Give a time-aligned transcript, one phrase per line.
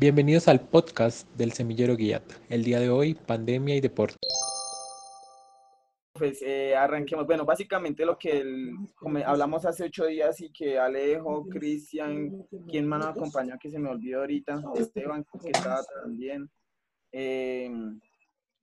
[0.00, 2.34] Bienvenidos al podcast del Semillero Guiata.
[2.48, 4.16] El día de hoy, pandemia y deporte.
[6.14, 7.26] Pues eh, arranquemos.
[7.26, 8.42] Bueno, básicamente lo que
[9.26, 13.90] hablamos hace ocho días y que Alejo, Cristian, quien más nos acompañó, que se me
[13.90, 16.50] olvidó ahorita, Esteban, que estaba también.
[17.12, 17.70] Eh,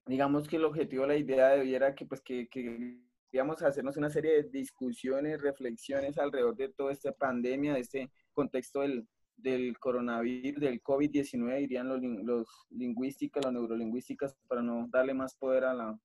[0.07, 2.97] digamos que el objetivo, la idea de hoy era que, pues, que, que
[3.29, 8.81] queríamos hacernos una serie de discusiones, reflexiones alrededor de toda esta pandemia, de este contexto
[8.81, 15.35] del, del coronavirus, del COVID-19, dirían los, los lingüísticos, los neurolingüísticas, para no darle más
[15.35, 15.99] poder a la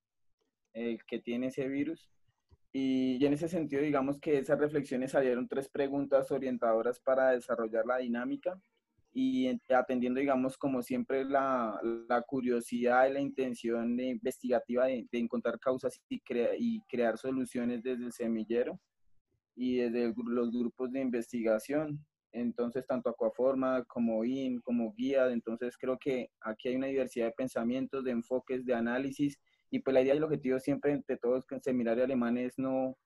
[0.72, 2.10] que tiene ese virus.
[2.72, 7.98] Y, en ese sentido, digamos que esas reflexiones salieron tres preguntas orientadoras para desarrollar la
[7.98, 8.58] dinámica
[9.14, 15.58] y atendiendo, digamos, como siempre, la, la curiosidad y la intención investigativa de, de encontrar
[15.58, 16.22] causas y,
[16.58, 18.80] y crear soluciones desde el semillero
[19.54, 22.04] y desde los grupos de investigación.
[22.32, 27.32] Entonces tanto Aquaforma como IN, como Guía, entonces creo que aquí hay una diversidad de
[27.32, 29.38] pensamientos, de enfoques, de análisis,
[29.70, 32.96] y pues la idea y el objetivo siempre entre todos en seminario alemán es no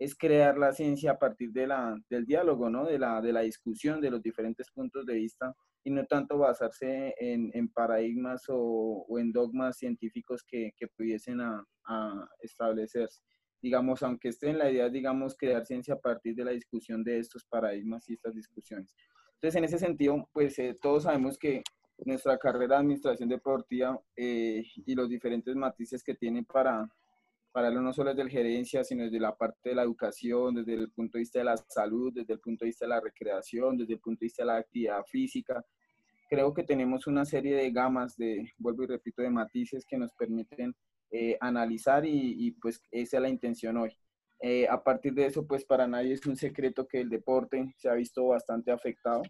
[0.00, 2.86] es crear la ciencia a partir de la, del diálogo, ¿no?
[2.86, 7.14] de, la, de la discusión de los diferentes puntos de vista y no tanto basarse
[7.18, 13.20] en, en paradigmas o, en dogmas científicos que, que pudiesen a, a establecerse
[13.62, 17.18] digamos, aunque esté en la idea, digamos, crear ciencia a partir de la discusión de
[17.18, 18.94] estos paradigmas y estas discusiones.
[19.34, 21.62] Entonces, en ese sentido, pues eh, todos sabemos que
[22.04, 26.88] nuestra carrera de administración deportiva eh, y los diferentes matices que tiene para,
[27.52, 30.90] para no solo desde la gerencia, sino desde la parte de la educación, desde el
[30.90, 33.94] punto de vista de la salud, desde el punto de vista de la recreación, desde
[33.94, 35.64] el punto de vista de la actividad física.
[36.28, 40.12] Creo que tenemos una serie de gamas de, vuelvo y repito, de matices que nos
[40.12, 40.74] permiten
[41.10, 43.96] eh, analizar y, pues esa es la intención hoy.
[44.40, 47.88] Eh, a partir de eso, pues para nadie es un secreto que el deporte se
[47.88, 49.22] ha visto bastante afectado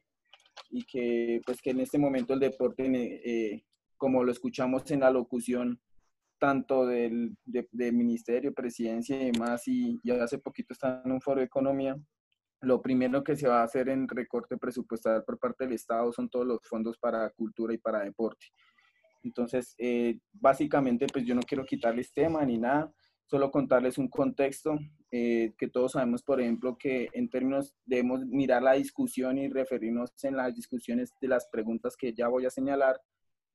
[0.68, 2.84] y que pues que en este momento el deporte,
[3.24, 3.64] eh,
[3.96, 5.80] como lo escuchamos en la locución,
[6.40, 7.36] tanto del
[7.92, 11.96] ministerio, presidencia y demás, y, ya hace poquito está en un foro de economía,
[12.62, 16.28] lo primero que se va a hacer en recorte presupuestal por parte del Estado son
[16.28, 18.46] todos los fondos para cultura y para deporte.
[19.22, 22.92] Entonces, eh, básicamente, pues yo no quiero quitarles tema ni nada,
[23.26, 24.78] solo contarles un contexto
[25.10, 30.12] eh, que todos sabemos, por ejemplo, que en términos debemos mirar la discusión y referirnos
[30.22, 33.00] en las discusiones de las preguntas que ya voy a señalar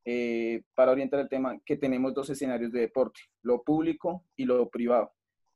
[0.05, 4.69] eh, para orientar el tema, que tenemos dos escenarios de deporte, lo público y lo
[4.69, 5.11] privado.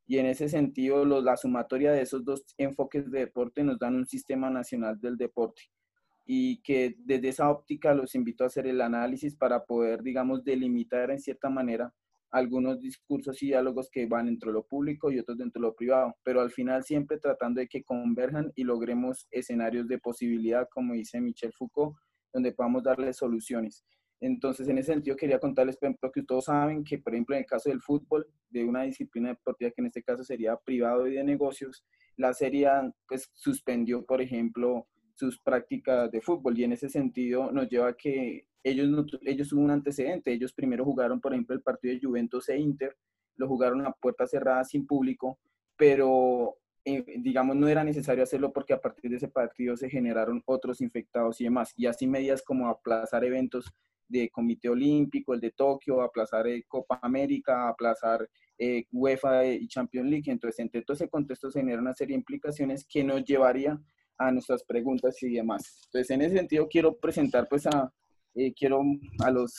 [0.07, 4.07] Y en ese sentido, la sumatoria de esos dos enfoques de deporte nos dan un
[4.07, 5.61] sistema nacional del deporte
[6.25, 11.09] y que desde esa óptica los invito a hacer el análisis para poder, digamos, delimitar
[11.11, 11.93] en cierta manera
[12.31, 15.75] algunos discursos y diálogos que van dentro de lo público y otros dentro de lo
[15.75, 20.93] privado, pero al final siempre tratando de que converjan y logremos escenarios de posibilidad, como
[20.93, 21.95] dice Michel Foucault,
[22.31, 23.83] donde podamos darle soluciones.
[24.21, 27.41] Entonces, en ese sentido, quería contarles, por ejemplo, que todos saben que, por ejemplo, en
[27.41, 31.15] el caso del fútbol, de una disciplina deportiva que en este caso sería privado y
[31.15, 31.85] de negocios,
[32.17, 32.69] la serie
[33.07, 36.57] pues suspendió, por ejemplo, sus prácticas de fútbol.
[36.57, 41.21] Y en ese sentido nos lleva a que ellos, ellos un antecedente, ellos primero jugaron
[41.21, 42.95] por ejemplo el partido de Juventus e Inter,
[43.35, 45.39] lo jugaron a puerta cerrada sin público,
[45.77, 50.41] pero eh, digamos no era necesario hacerlo porque a partir de ese partido se generaron
[50.45, 53.73] otros infectados y demás, y así medidas como aplazar eventos
[54.09, 58.27] de Comité Olímpico, el de Tokio, aplazar eh, Copa América, aplazar
[58.57, 60.31] eh, UEFA y Champions League.
[60.31, 63.79] Entonces, entre todo ese contexto se genera una serie de implicaciones que nos llevaría
[64.17, 65.83] a nuestras preguntas y demás.
[65.85, 67.93] Entonces, en ese sentido, quiero presentar, pues, a,
[68.35, 68.81] eh, quiero
[69.23, 69.53] a los,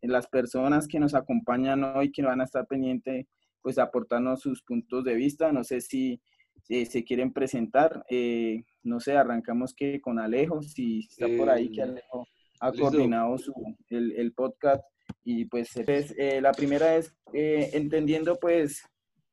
[0.00, 3.26] las personas que nos acompañan hoy, que van a estar pendientes,
[3.62, 5.52] pues, aportarnos sus puntos de vista.
[5.52, 6.20] No sé si
[6.66, 8.04] se quieren presentar.
[8.08, 12.26] Eh, no sé, arrancamos que con Alejo, si está por ahí, que Alejo
[12.60, 13.52] ha coordinado su,
[13.88, 14.84] el, el, podcast.
[15.24, 18.82] Y pues, pues la primera es entendiendo, pues,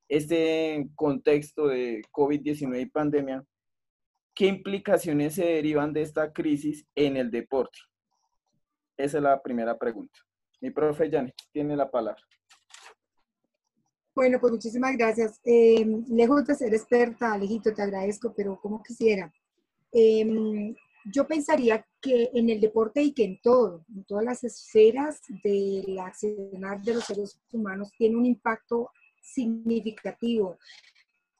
[0.10, 3.44] este contexto de COVID-19 y pandemia,
[4.38, 7.80] ¿Qué implicaciones se derivan de esta crisis en el deporte?
[8.96, 10.20] Esa es la primera pregunta.
[10.62, 12.22] Mi profe Janet tiene la palabra.
[14.14, 15.42] Bueno, pues muchísimas gracias.
[15.44, 19.34] Eh, lejos de ser experta, Alejito, te agradezco, pero como quisiera.
[19.92, 20.76] Em,
[21.12, 25.98] yo pensaría que en el deporte y que en todo, en todas las esferas del
[26.00, 28.90] accionar de los seres humanos, tiene un impacto
[29.22, 30.58] significativo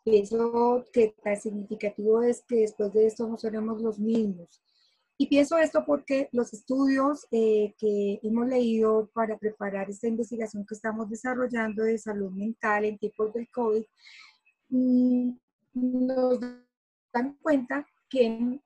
[0.10, 4.48] pienso que tan significativo es que después de esto no seremos los mismos.
[5.18, 10.76] Y pienso esto porque los estudios eh, que hemos leído para preparar esta investigación que
[10.76, 13.84] estamos desarrollando de salud mental en tiempos del COVID
[14.70, 15.32] mm,
[15.74, 16.40] nos
[17.12, 18.62] dan cuenta que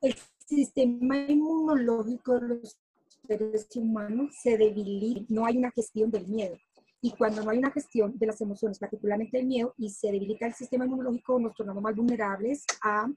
[0.00, 0.14] el
[0.46, 2.78] sistema inmunológico de los
[3.26, 6.56] seres humanos se debilita, no hay una gestión del miedo.
[7.00, 10.46] Y cuando no hay una gestión de las emociones, particularmente el miedo, y se debilita
[10.46, 13.08] el sistema inmunológico, nos tornamos más vulnerables a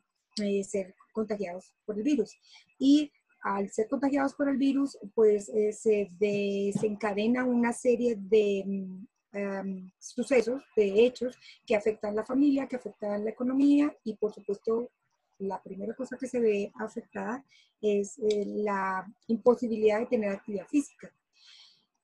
[0.41, 2.31] eh, ser contagiados por el virus.
[2.77, 3.11] Y
[3.41, 9.91] al ser contagiados por el virus, pues eh, se desencadena una serie de mm, em,
[9.97, 11.35] sucesos, de hechos
[11.65, 14.91] que afectan la familia, que afectan la economía y por supuesto
[15.41, 17.43] la primera cosa que se ve afectada
[17.81, 21.11] es eh, la imposibilidad de tener actividad física.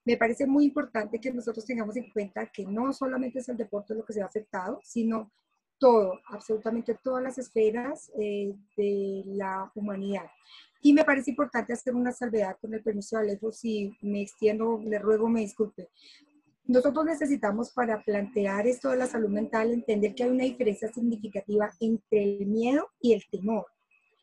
[0.04, 3.94] Me parece muy importante que nosotros tengamos en cuenta que no solamente es el deporte
[3.94, 5.30] lo que se ha afectado, sino
[5.78, 10.30] todo, absolutamente todas las esferas eh, de la humanidad.
[10.80, 14.80] Y me parece importante hacer una salvedad con el permiso de Alejo, si me extiendo,
[14.84, 15.88] le ruego me disculpe.
[16.68, 21.72] Nosotros necesitamos para plantear esto de la salud mental entender que hay una diferencia significativa
[21.80, 23.66] entre el miedo y el temor.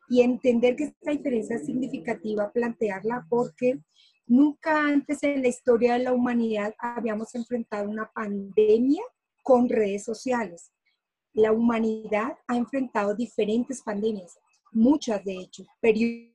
[0.07, 3.79] Y entender que esta diferencia es significativa, plantearla porque
[4.25, 9.03] nunca antes en la historia de la humanidad habíamos enfrentado una pandemia
[9.43, 10.71] con redes sociales
[11.35, 14.39] la humanidad ha enfrentado diferentes pandemias,
[14.71, 16.33] muchas de hecho, periodos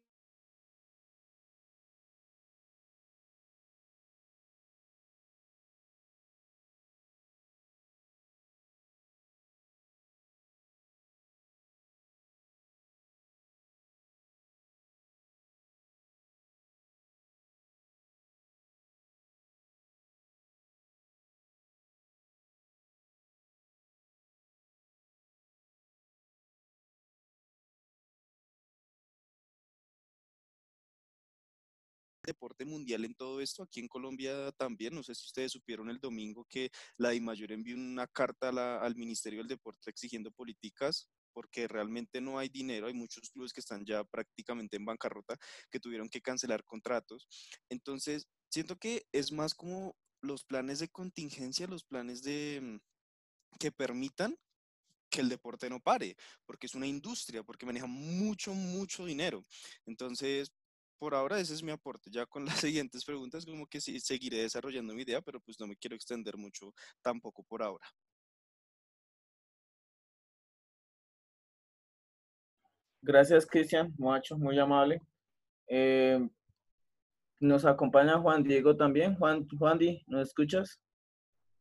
[32.31, 33.63] deporte mundial en todo esto.
[33.63, 37.77] Aquí en Colombia también, no sé si ustedes supieron el domingo que la DIMAYOR envió
[37.77, 38.49] una carta
[38.81, 43.61] al Ministerio del Deporte exigiendo políticas porque realmente no hay dinero, hay muchos clubes que
[43.61, 45.37] están ya prácticamente en bancarrota,
[45.71, 47.29] que tuvieron que cancelar contratos.
[47.69, 53.73] Entonces, siento que es más como los planes de contingencia, los planes de mm, que
[53.73, 54.37] permitan
[55.11, 56.17] que el deporte no pare,
[56.47, 59.43] porque es una industria, porque maneja mucho, mucho dinero.
[59.85, 60.53] Entonces,
[61.01, 62.11] por ahora ese es mi aporte.
[62.13, 65.67] Ya con las siguientes preguntas como que sí seguiré desarrollando mi idea, pero pues no
[65.67, 67.87] me quiero extender mucho tampoco por ahora.
[73.03, 75.01] Gracias, Cristian, mucho, muy amable.
[75.69, 76.21] Eh,
[77.41, 79.17] nos acompaña Juan Diego también.
[79.17, 80.79] Juan, Juan Di, ¿nos escuchas?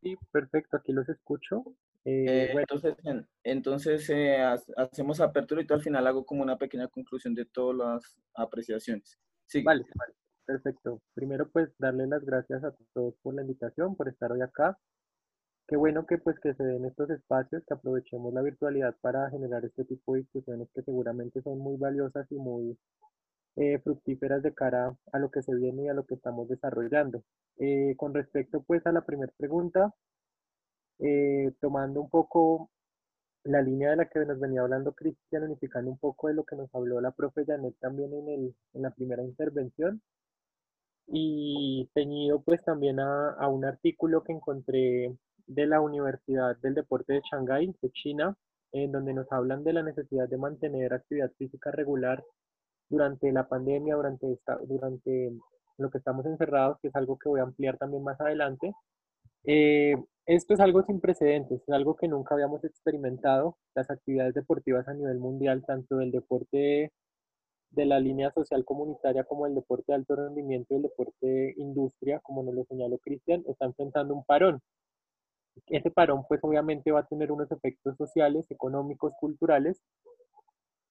[0.01, 1.63] Sí, perfecto, aquí los escucho.
[2.03, 2.95] Eh, eh, entonces,
[3.43, 4.11] entonces
[4.75, 9.17] hacemos apertura y todo al final hago como una pequeña conclusión de todas las apreciaciones.
[9.49, 9.63] Sí.
[9.63, 9.85] Vale,
[10.45, 11.01] perfecto.
[11.15, 14.77] Primero, pues, darle las gracias a todos por la invitación, por estar hoy acá.
[15.67, 19.65] Qué bueno que, pues, que se den estos espacios, que aprovechemos la virtualidad para generar
[19.65, 22.77] este tipo de discusiones que seguramente son muy valiosas y muy
[23.57, 27.23] eh, fructíferas de cara a lo que se viene y a lo que estamos desarrollando.
[27.57, 29.93] Eh, con respecto, pues, a la primera pregunta,
[30.99, 32.69] eh, tomando un poco
[33.43, 36.55] la línea de la que nos venía hablando Cristian, unificando un poco de lo que
[36.55, 40.01] nos habló la profe Janet también en, el, en la primera intervención,
[41.11, 45.15] y ceñido pues también a, un artículo que encontré
[45.47, 48.35] de la Universidad del Deporte de Shanghái, de China,
[48.71, 52.23] en donde nos hablan de la necesidad de mantener actividad física regular
[52.89, 55.31] durante la pandemia, durante, esta, durante
[55.77, 58.73] lo que estamos encerrados, que es algo que voy a ampliar también más adelante.
[59.45, 63.57] Eh, esto es algo sin precedentes, es algo que nunca habíamos experimentado.
[63.75, 66.91] Las actividades deportivas a nivel mundial, tanto el deporte
[67.71, 72.19] de la línea social comunitaria como el deporte de alto rendimiento y el deporte industria,
[72.19, 74.61] como nos lo señaló Cristian, están enfrentando un parón.
[75.67, 79.81] Ese parón pues obviamente va a tener unos efectos sociales, económicos, culturales.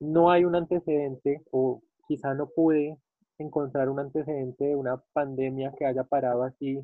[0.01, 2.97] No hay un antecedente o quizá no pude
[3.39, 6.81] encontrar un antecedente de una pandemia que haya parado así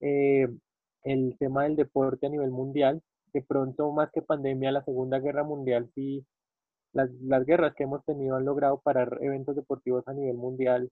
[0.00, 0.48] eh,
[1.04, 3.02] el tema del deporte a nivel mundial.
[3.32, 6.24] De pronto, más que pandemia, la Segunda Guerra Mundial, sí,
[6.92, 10.90] las, las guerras que hemos tenido han logrado parar eventos deportivos a nivel mundial,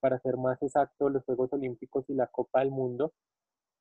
[0.00, 3.12] para ser más exacto, los Juegos Olímpicos y la Copa del Mundo.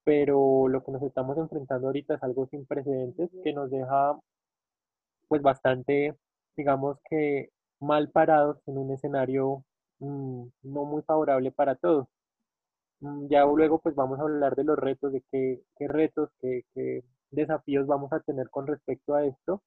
[0.04, 4.20] Pero lo que nos estamos enfrentando ahorita es algo sin precedentes que nos deja
[5.28, 6.16] pues bastante,
[6.58, 9.64] digamos que mal parados en un escenario
[10.00, 12.08] mm, no muy favorable para todos.
[13.02, 16.64] Mm, ya luego pues vamos a hablar de los retos, de qué, qué retos, qué,
[16.74, 19.62] qué, desafíos vamos a tener con respecto a esto.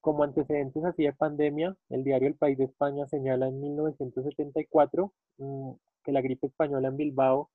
[0.00, 5.72] Como antecedentes así de pandemia, el diario El País de España señala en 1974 mm,
[6.04, 7.50] que la gripe española en Bilbao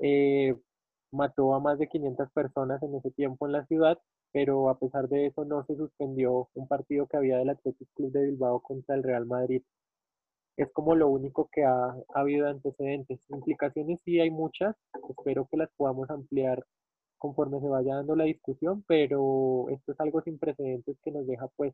[0.00, 0.56] eh,
[1.12, 3.98] mató a más de 500 personas en ese tiempo en la ciudad
[4.32, 8.12] pero a pesar de eso no se suspendió un partido que había del Athletic Club
[8.12, 9.62] de Bilbao contra el Real Madrid.
[10.56, 13.20] Es como lo único que ha, ha habido antecedentes.
[13.30, 14.76] Implicaciones sí hay muchas,
[15.08, 16.64] espero que las podamos ampliar
[17.18, 21.46] conforme se vaya dando la discusión, pero esto es algo sin precedentes que nos deja
[21.56, 21.72] pues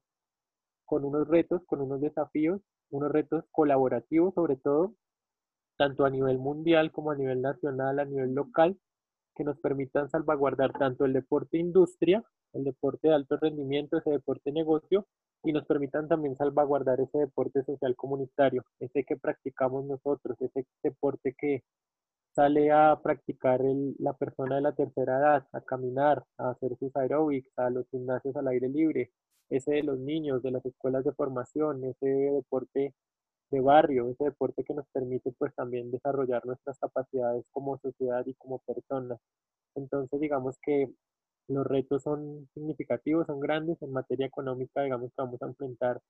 [0.85, 4.95] con unos retos, con unos desafíos, unos retos colaborativos sobre todo,
[5.79, 8.79] tanto a nivel mundial como a nivel nacional, a nivel local,
[9.39, 14.51] que nos permitan salvaguardar tanto el deporte industria, el deporte de alto rendimiento, ese deporte
[14.51, 15.07] negocio,
[15.45, 21.37] y nos permitan también salvaguardar ese deporte social comunitario, ese que practicamos nosotros, ese deporte
[21.39, 21.63] que
[22.35, 26.95] sale a practicar el, la persona de la tercera edad, a caminar, a hacer sus
[26.97, 29.13] aeróbics, a los gimnasios al aire libre,
[29.51, 32.93] ese de los niños, de las escuelas de formación, ese deporte
[33.51, 38.35] de barrio, ese deporte que nos permite pues también desarrollar nuestras capacidades como sociedad y
[38.35, 39.19] como personas.
[39.75, 40.89] Entonces digamos que
[41.49, 46.01] los retos son significativos, son grandes en materia económica, digamos que vamos a enfrentar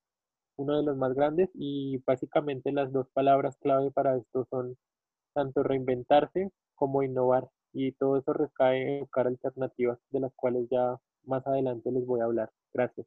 [0.57, 4.77] uno de los más grandes y básicamente las dos palabras clave para esto son
[5.35, 7.49] tanto reinventarse como innovar.
[7.73, 12.21] Y todo eso recae en buscar alternativas de las cuales ya más adelante les voy
[12.21, 12.51] a hablar.
[12.75, 13.07] Gracias.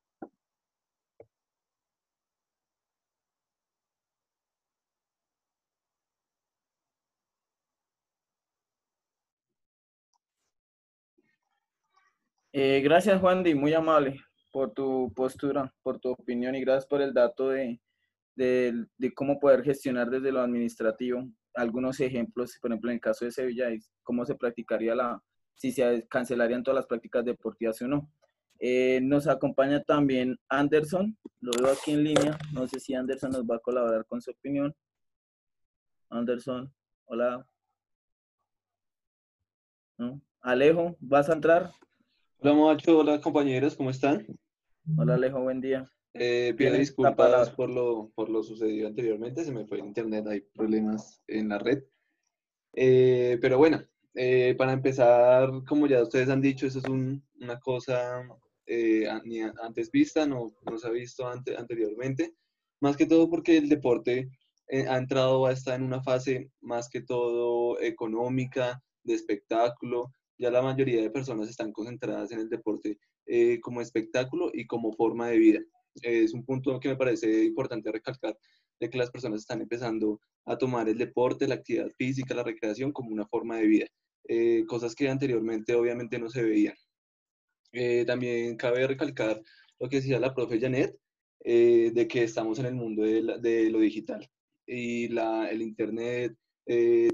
[12.54, 17.02] Eh, gracias, Juan Di, muy amable por tu postura, por tu opinión y gracias por
[17.02, 17.80] el dato de,
[18.36, 23.26] de, de cómo poder gestionar desde lo administrativo algunos ejemplos, por ejemplo, en el caso
[23.26, 23.70] de Sevilla,
[24.04, 25.22] cómo se practicaría la,
[25.56, 28.12] si se cancelarían todas las prácticas deportivas o no.
[28.60, 33.44] Eh, nos acompaña también Anderson, lo veo aquí en línea, no sé si Anderson nos
[33.44, 34.74] va a colaborar con su opinión.
[36.10, 36.72] Anderson,
[37.06, 37.46] hola.
[39.98, 40.22] ¿No?
[40.42, 41.72] Alejo, ¿vas a entrar?
[42.44, 44.26] Hola Macho, hola compañeros, ¿cómo están?
[44.98, 45.88] Hola Alejo, buen día.
[46.16, 50.42] Eh, pido disculpas por lo, por lo sucedido anteriormente, se me fue el internet, hay
[50.42, 51.84] problemas en la red.
[52.74, 53.84] Eh, pero bueno,
[54.16, 58.28] eh, para empezar, como ya ustedes han dicho, eso es un, una cosa
[59.24, 62.34] ni antes vista, no, no se ha visto ante, anteriormente,
[62.80, 64.32] más que todo porque el deporte
[64.90, 70.62] ha entrado a estar en una fase más que todo económica, de espectáculo, ya la
[70.62, 72.98] mayoría de personas están concentradas en el deporte
[73.62, 75.60] como espectáculo y como forma de vida
[76.02, 78.38] es un punto que me parece importante recalcar,
[78.80, 82.92] de que las personas están empezando a tomar el deporte, la actividad física, la recreación
[82.92, 83.86] como una forma de vida,
[84.28, 86.76] eh, cosas que anteriormente obviamente no se veían.
[87.74, 89.42] Eh, también cabe recalcar
[89.80, 90.96] lo que decía la profe Janet,
[91.44, 94.28] eh, de que estamos en el mundo de, lo digital
[94.66, 96.36] y la, el Internet,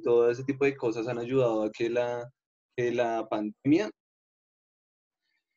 [0.04, 2.32] todo ese tipo de cosas han ayudado a que la,
[2.78, 3.90] que la pandemia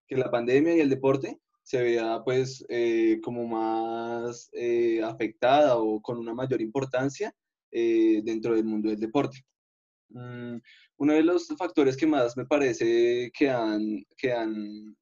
[0.08, 6.02] que la pandemia y el deporte se vea pues eh, como más eh, afectada o
[6.02, 7.32] con una mayor importancia
[7.70, 9.38] eh, dentro del mundo del deporte.
[10.08, 10.56] Mm,
[10.96, 14.96] uno de los factores que más me parece que han, que han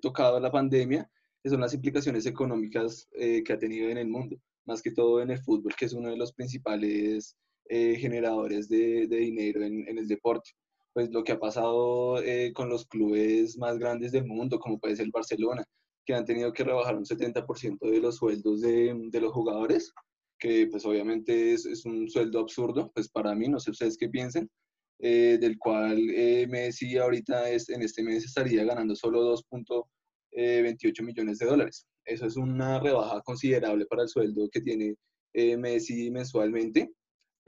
[0.00, 1.08] tocado la pandemia
[1.44, 5.38] son las implicaciones económicas que ha tenido en el mundo, más que todo en el
[5.38, 7.36] fútbol, que es uno de los principales
[7.68, 10.50] generadores de, de dinero en, en el deporte
[10.92, 14.96] pues lo que ha pasado eh, con los clubes más grandes del mundo, como puede
[14.96, 15.64] ser el Barcelona,
[16.04, 19.92] que han tenido que rebajar un 70% de los sueldos de, de, los jugadores,
[20.38, 24.08] que pues obviamente es, es, un sueldo absurdo, pues para mí, no sé ustedes qué
[24.08, 24.48] piensen,
[25.00, 31.38] eh, del cual eh, Messi ahorita es, en este mes estaría ganando solo 2.28 millones
[31.38, 31.86] de dólares.
[32.04, 34.94] Eso es una rebaja considerable para el sueldo que tiene
[35.34, 36.90] Messi mensualmente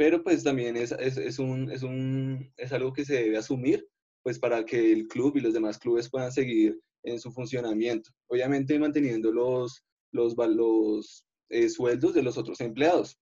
[0.01, 3.87] pero pues también es, es, es, un, es, un, es algo que se debe asumir
[4.23, 8.11] pues para que el club y los demás clubes puedan seguir en su funcionamiento.
[8.29, 13.19] Obviamente manteniendo los, los, los eh, sueldos de los otros empleados.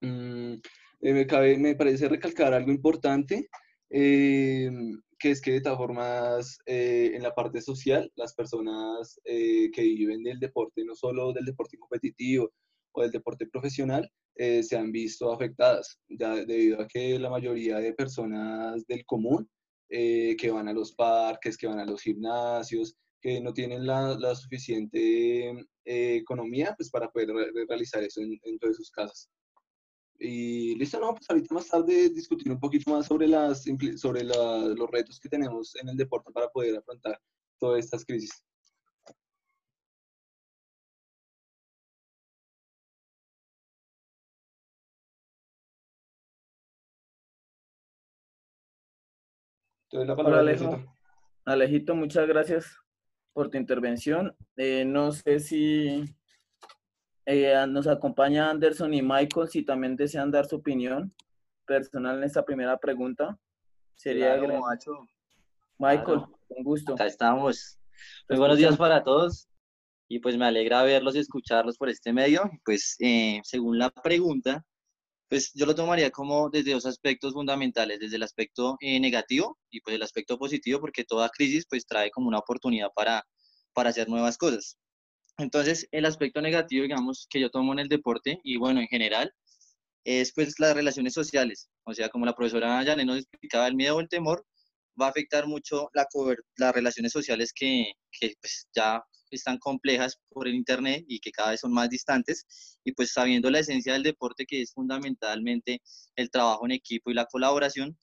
[0.00, 0.54] Mm,
[1.02, 3.48] eh, me, cabe, me parece recalcar algo importante,
[3.88, 4.72] eh,
[5.20, 10.40] que es que de todas formas en la parte social, las personas que viven del
[10.40, 12.50] deporte, no solo del deporte competitivo
[12.92, 17.78] o del deporte profesional, eh, se han visto afectadas, ya debido a que la mayoría
[17.78, 19.48] de personas del común
[19.90, 24.16] eh, que van a los parques, que van a los gimnasios, que no tienen la,
[24.18, 25.50] la suficiente
[25.84, 27.28] eh, economía pues, para poder
[27.68, 29.30] realizar eso en, en todas sus casas.
[30.18, 33.64] Y listo, no, pues ahorita más tarde discutir un poquito más sobre, las,
[33.96, 37.18] sobre la, los retos que tenemos en el deporte para poder afrontar
[37.58, 38.30] todas estas crisis.
[49.94, 50.82] Hola, Alejo.
[51.44, 52.78] Alejito, muchas gracias
[53.34, 54.34] por tu intervención.
[54.56, 56.04] Eh, no sé si
[57.26, 61.14] eh, nos acompaña Anderson y Michael, si también desean dar su opinión
[61.66, 63.38] personal en esta primera pregunta.
[63.94, 64.40] Sería
[65.78, 66.94] Michael, con gusto.
[66.94, 67.78] Acá estamos.
[68.30, 69.46] Muy buenos días para todos
[70.08, 72.50] y pues me alegra verlos y escucharlos por este medio.
[72.64, 74.64] Pues eh, según la pregunta,
[75.32, 79.80] pues yo lo tomaría como desde dos aspectos fundamentales, desde el aspecto eh, negativo y
[79.80, 83.24] pues el aspecto positivo, porque toda crisis pues trae como una oportunidad para,
[83.72, 84.76] para hacer nuevas cosas.
[85.38, 89.32] Entonces, el aspecto negativo, digamos, que yo tomo en el deporte y bueno, en general,
[90.04, 91.70] es pues las relaciones sociales.
[91.84, 94.44] O sea, como la profesora Janet nos explicaba, el miedo o el temor
[95.00, 96.06] va a afectar mucho la
[96.58, 99.02] las relaciones sociales que, que pues, ya
[99.36, 102.46] están complejas por el Internet y que cada vez son más distantes.
[102.84, 105.80] Y pues sabiendo la esencia del deporte, que es fundamentalmente
[106.16, 107.96] el trabajo en equipo y la colaboración,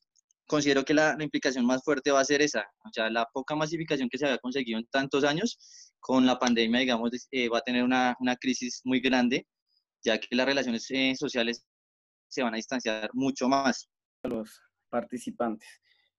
[0.48, 2.65] considero que la, implicación más fuerte va a ser esa.
[2.86, 5.59] O sea, la poca masificación que se había conseguido en tantos años,
[6.00, 9.45] con la pandemia, digamos, eh, va a tener una, una, crisis muy grande,
[10.03, 11.63] ya que las relaciones eh, sociales
[12.27, 13.89] se van a distanciar mucho más.
[14.24, 15.67] Los participantes.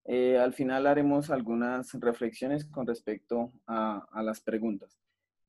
[0.04, 4.98] Eh, al final haremos algunas reflexiones con respecto a, las preguntas.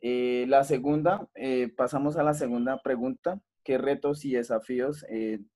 [0.01, 3.41] Eh, la segunda, eh, pasamos a la segunda pregunta.
[3.63, 5.05] ¿Qué retos y desafíos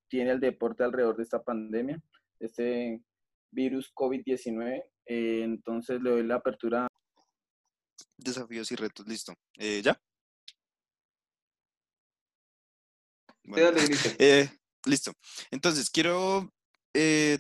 [0.08, 2.02] tiene el deporte alrededor de esta pandemia,
[2.40, 3.02] este
[3.52, 4.84] virus COVID-19?
[5.08, 6.88] entonces le doy la apertura.
[8.18, 9.34] Desafíos y retos, listo.
[9.56, 10.00] ¿Ya?
[14.86, 15.14] listo.
[15.52, 16.52] Entonces, quiero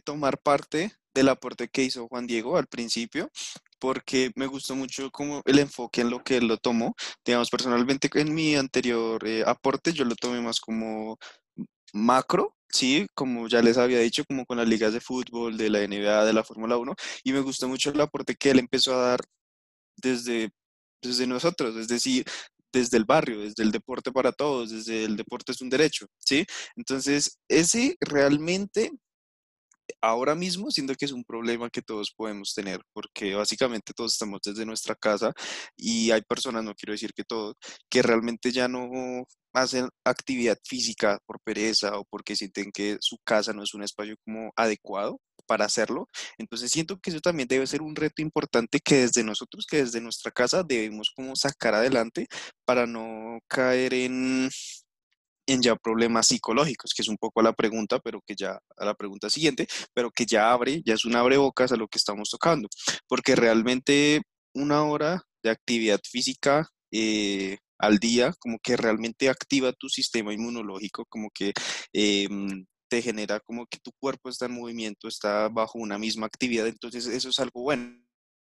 [0.03, 3.31] tomar parte del aporte que hizo Juan Diego al principio,
[3.79, 6.95] porque me gustó mucho como el enfoque en lo que él lo tomó.
[7.25, 11.17] Digamos, personalmente en mi anterior eh, aporte yo lo tomé más como
[11.93, 15.79] macro, sí, como ya les había dicho, como con las ligas de fútbol, de la
[15.87, 16.93] NBA, de la Fórmula 1,
[17.23, 19.19] y me gustó mucho el aporte que él empezó a dar
[19.97, 20.51] desde,
[21.01, 22.25] desde nosotros, es decir,
[22.73, 26.45] desde el barrio, desde el deporte para todos, desde el deporte es un derecho, ¿sí?
[26.75, 28.91] Entonces, ese realmente
[30.05, 34.39] ahora mismo siento que es un problema que todos podemos tener, porque básicamente todos estamos
[34.43, 35.33] desde nuestra casa
[35.75, 37.55] y hay personas, no quiero decir que todos,
[37.89, 38.89] que realmente ya no
[39.53, 44.15] hacen actividad física por pereza o porque sienten que su casa no es un espacio
[44.25, 46.07] como adecuado para hacerlo.
[46.37, 50.01] Entonces siento que eso también debe ser un reto importante que desde nosotros, que desde
[50.01, 52.27] nuestra casa debemos como sacar adelante
[52.65, 54.49] para no caer en
[55.47, 58.85] en ya problemas psicológicos, que es un poco a la pregunta, pero que ya a
[58.85, 62.29] la pregunta siguiente, pero que ya abre, ya es un abrebocas a lo que estamos
[62.29, 62.67] tocando,
[63.07, 64.21] porque realmente
[64.53, 71.05] una hora de actividad física eh, al día, como que realmente activa tu sistema inmunológico,
[71.05, 71.53] como que
[71.93, 76.67] em, te genera como que tu cuerpo está en movimiento, está bajo una misma actividad,
[76.67, 78.04] entonces eso es algo bueno.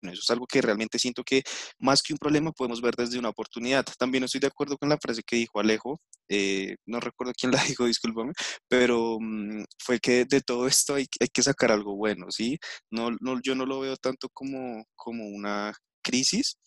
[0.10, 1.44] Eso es algo que realmente siento que
[1.80, 3.86] más que un problema podemos ver desde una oportunidad.
[3.98, 7.62] También estoy de acuerdo con la frase que dijo Alejo, eh, no recuerdo quién la
[7.78, 8.34] dijo, discúlpame,
[8.68, 12.58] pero mm, fue que de todo esto hay, hay, que sacar algo bueno, ¿sí?
[12.92, 16.58] No, no, yo no lo veo tanto como, como una crisis,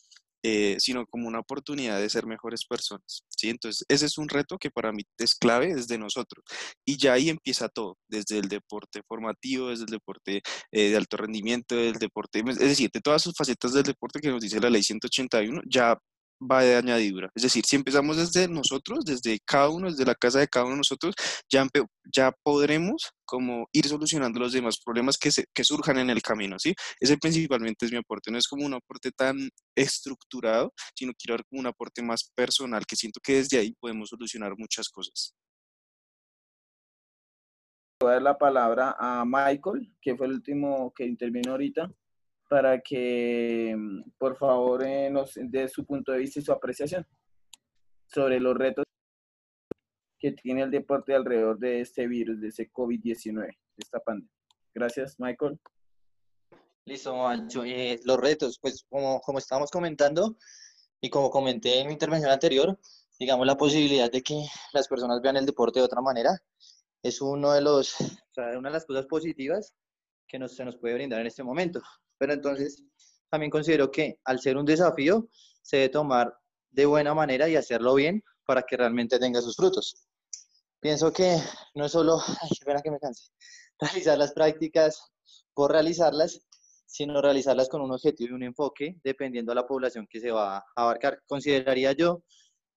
[0.42, 3.24] eh, sino como una oportunidad de ser mejores personas.
[3.28, 3.50] ¿sí?
[3.50, 6.44] Entonces, ese es un reto que para mí es clave desde nosotros.
[6.84, 11.16] Y ya ahí empieza todo, desde el deporte formativo, desde el deporte eh, de alto
[11.16, 14.70] rendimiento, del deporte, es decir, de todas sus facetas del deporte que nos dice la
[14.70, 15.96] ley 181, ya
[16.40, 17.30] va de añadidura.
[17.34, 20.74] Es decir, si empezamos desde nosotros, desde cada uno, desde la casa de cada uno
[20.74, 21.14] de nosotros,
[21.50, 21.66] ya,
[22.14, 26.58] ya podremos como ir solucionando los demás problemas que, se, que surjan en el camino,
[26.58, 26.74] ¿sí?
[27.00, 28.30] Ese principalmente es mi aporte.
[28.30, 29.36] No es como un aporte tan
[29.76, 34.08] estructurado, sino quiero dar como un aporte más personal, que siento que desde ahí podemos
[34.08, 35.34] solucionar muchas cosas.
[38.00, 41.90] Voy a dar la palabra a Michael, que fue el último que intervino ahorita
[42.48, 47.06] para que, mm, por favor, eh, nos dé su punto de vista y su apreciación
[48.06, 48.84] sobre los retos
[50.18, 54.32] que tiene el deporte alrededor de este virus, de ese COVID-19, de esta pandemia.
[54.74, 55.58] Gracias, Michael.
[56.84, 57.64] Listo, Mancho.
[57.64, 60.36] Eh, los retos, pues como, como estábamos comentando
[61.00, 62.78] y como comenté en mi intervención anterior,
[63.18, 66.40] digamos la posibilidad de que las personas vean el deporte de otra manera
[67.02, 67.96] es uno de los,
[68.36, 69.74] una de las cosas positivas
[70.26, 71.80] que nos, se nos puede brindar en este momento.
[72.18, 72.84] Pero entonces
[73.30, 75.28] también considero que al ser un desafío,
[75.62, 76.34] se debe tomar
[76.70, 80.06] de buena manera y hacerlo bien para que realmente tenga sus frutos.
[80.80, 81.36] Pienso que
[81.74, 83.30] no es solo, ay, espera que me canse,
[83.80, 85.12] realizar las prácticas
[85.54, 86.40] por realizarlas,
[86.86, 90.58] sino realizarlas con un objetivo y un enfoque dependiendo de la población que se va
[90.58, 91.20] a abarcar.
[91.26, 92.22] Consideraría yo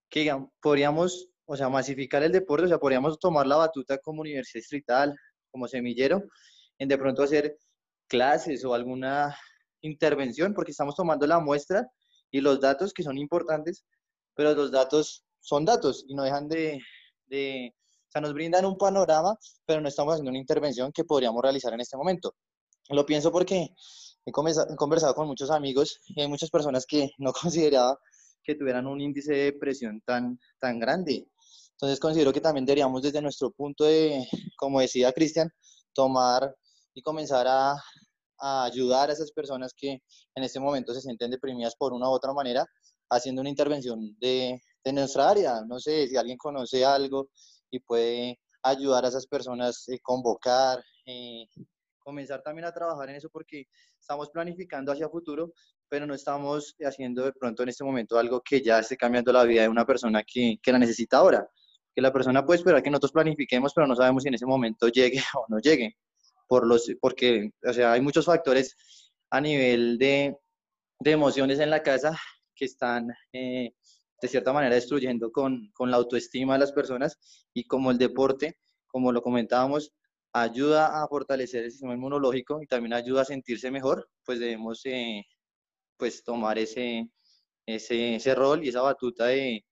[0.09, 4.59] que podríamos, o sea, masificar el deporte, o sea, podríamos tomar la batuta como universidad
[4.59, 5.15] distrital,
[5.49, 6.23] como semillero,
[6.77, 7.57] en de pronto hacer
[8.11, 9.33] clases o alguna
[9.79, 11.89] intervención, porque estamos tomando la muestra
[12.29, 13.85] y los datos que son importantes,
[14.35, 16.81] pero los datos son datos y no dejan de,
[17.27, 21.41] de, o sea, nos brindan un panorama, pero no estamos haciendo una intervención que podríamos
[21.41, 22.35] realizar en este momento.
[22.89, 23.69] Lo pienso porque
[24.25, 27.97] he, conversado con muchos amigos y hay muchas personas que no consideraba
[28.43, 31.27] que tuvieran un índice de depresión tan, tan grande.
[31.71, 35.49] Entonces considero que también deberíamos desde nuestro punto de, como decía Cristian,
[35.93, 36.53] tomar
[36.93, 37.75] y comenzar a,
[38.43, 40.01] ayudar a esas personas que
[40.35, 42.65] en este momento se sienten deprimidas por una u otra manera,
[43.11, 45.61] haciendo una intervención de, de nuestra área.
[45.67, 47.29] No sé si alguien conoce algo
[47.69, 51.45] y puede ayudar a esas personas, eh, convocar, eh,
[51.99, 53.65] comenzar también a trabajar en eso porque
[53.99, 55.53] estamos planificando hacia futuro,
[55.87, 59.43] pero no estamos haciendo de pronto en este momento algo que ya esté cambiando la
[59.43, 61.47] vida de una persona que, que la necesita ahora.
[61.93, 64.87] Que la persona puede esperar que nosotros planifiquemos, pero no sabemos si en ese momento
[64.87, 65.95] llegue o no llegue
[66.51, 68.75] por los, porque, o sea, hay muchos factores
[69.29, 70.35] a nivel de,
[70.99, 72.19] de emociones en la casa
[72.53, 73.71] que están, eh,
[74.21, 78.57] de cierta manera, destruyendo con, con la autoestima de las personas y como el deporte,
[78.87, 79.93] como lo comentábamos,
[80.33, 85.23] ayuda a fortalecer el sistema inmunológico y también ayuda a sentirse mejor, pues debemos eh,
[85.95, 87.09] pues tomar ese,
[87.65, 89.63] ese, ese, rol y esa batuta de,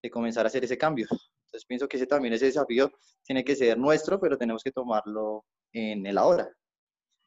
[0.00, 1.08] de, comenzar a hacer ese cambio.
[1.46, 2.92] Entonces pienso que ese también ese desafío
[3.24, 6.48] tiene que ser nuestro, pero tenemos que tomarlo en el ahora.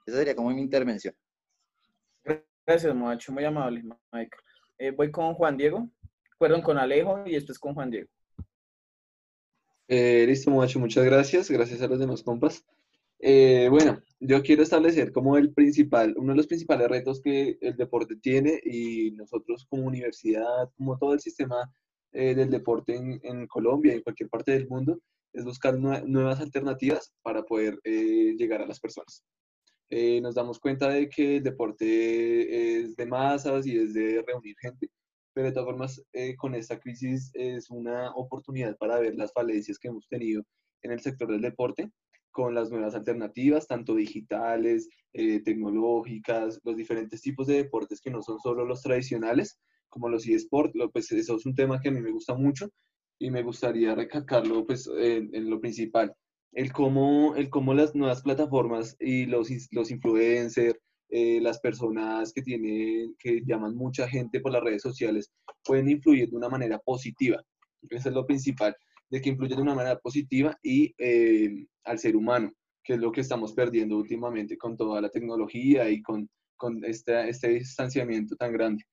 [0.06, 1.14] Esa sería como mi intervención.
[2.66, 4.44] Gracias, Moacho, muy amable, Michael.
[4.78, 5.90] Eh, voy con Juan Diego,
[6.40, 8.10] perdón, con Alejo y después con Juan Diego.
[9.88, 11.52] Eh, listo, Moacho, muchas gracias.
[11.52, 12.64] Gracias a los demás compas.
[13.20, 17.78] Eh, bueno, yo quiero establecer como el principal, uno de los principales retos que el
[17.78, 21.72] deporte tiene y nosotros como universidad, como todo el sistema
[22.14, 25.00] eh, del deporte en, en Colombia y en cualquier parte del mundo,
[25.34, 29.24] es buscar nuevas alternativas para poder eh, llegar a las personas.
[29.90, 34.56] Eh, nos damos cuenta de que el deporte es de masas y es de reunir
[34.62, 34.90] gente,
[35.34, 39.78] pero de todas formas eh, con esta crisis es una oportunidad para ver las falencias
[39.78, 40.44] que hemos tenido
[40.82, 41.92] en el sector del deporte
[42.32, 48.40] con las nuevas alternativas, tanto digitales, tecnológicas, los diferentes tipos de deportes que no son
[48.40, 52.14] solo los tradicionales, como los eSports, pues eso es un tema que a mí me
[52.14, 52.70] gusta mucho,
[53.22, 56.12] y me gustaría recalcarlo pues, en, lo principal,
[56.54, 60.78] el cómo, el cómo las nuevas plataformas y los, los influencers,
[61.10, 65.32] eh, las personas que, tienen, que llaman mucha gente por las redes sociales,
[65.64, 67.40] pueden influir de una manera positiva.
[67.90, 68.76] Eso es lo principal,
[69.12, 72.52] de que influyen de una manera positiva y eh, al ser humano,
[72.84, 77.30] que es lo que estamos perdiendo últimamente con toda la tecnología y con, con este,
[77.30, 78.84] este distanciamiento tan grande.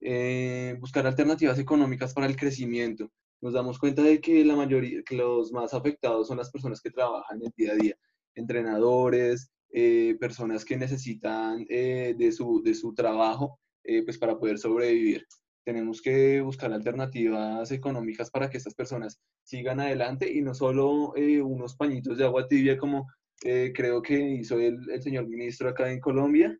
[0.00, 3.10] Eh, buscar alternativas económicas para el crecimiento,
[3.46, 6.90] nos damos cuenta de que la mayoría, que los más afectados son las personas que
[6.90, 7.96] trabajan el día a día,
[8.34, 14.58] entrenadores, eh, personas que necesitan eh, de, su, de su trabajo eh, pues para poder
[14.58, 15.24] sobrevivir.
[15.64, 21.12] Tenemos que buscar alternativas económicas para que estas personas sigan adelante y no solo
[21.44, 23.06] unos pañitos de agua tibia como
[23.40, 26.58] creo que hizo el, el, señor ministro acá en Colombia,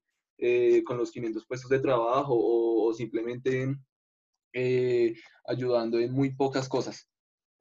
[0.84, 3.74] con los 500 puestos de trabajo o, o simplemente
[4.58, 5.14] eh,
[5.46, 7.06] ayudando en muy pocas cosas.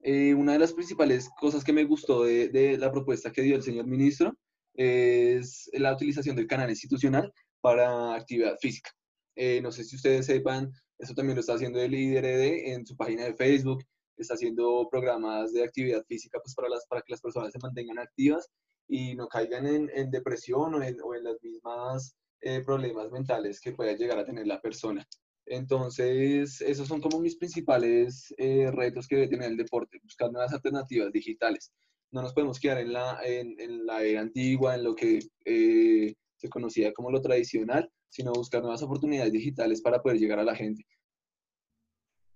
[0.00, 3.62] Eh, una de las principales cosas que me gustó de, la propuesta que dio el
[3.62, 4.34] señor ministro
[4.72, 7.30] es la utilización del canal institucional
[7.60, 8.90] para actividad física.
[9.34, 12.96] Eh, no sé si ustedes sepan, eso también lo está haciendo el IDRD en su
[12.96, 13.84] página de Facebook,
[14.16, 17.98] está haciendo programas de actividad física pues, para, las, para que las personas se mantengan
[17.98, 18.48] activas
[18.88, 22.16] y no caigan en, depresión o en, o en las mismas
[22.64, 25.06] problemas mentales que pueda llegar a tener la persona.
[25.46, 30.52] Entonces, esos son como mis principales eh, retos que debe tener el deporte, buscar nuevas
[30.52, 31.72] alternativas digitales.
[32.10, 36.48] No nos podemos quedar en la, en, la era antigua, en lo que eh, se
[36.48, 40.84] conocía como lo tradicional, sino buscar nuevas oportunidades digitales para poder llegar a la gente.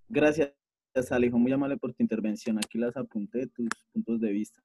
[0.09, 0.53] Gracias,
[1.11, 1.39] Alejo.
[1.39, 2.59] Muy amable por tu intervención.
[2.59, 4.61] Aquí las apunté, tus puntos de vista.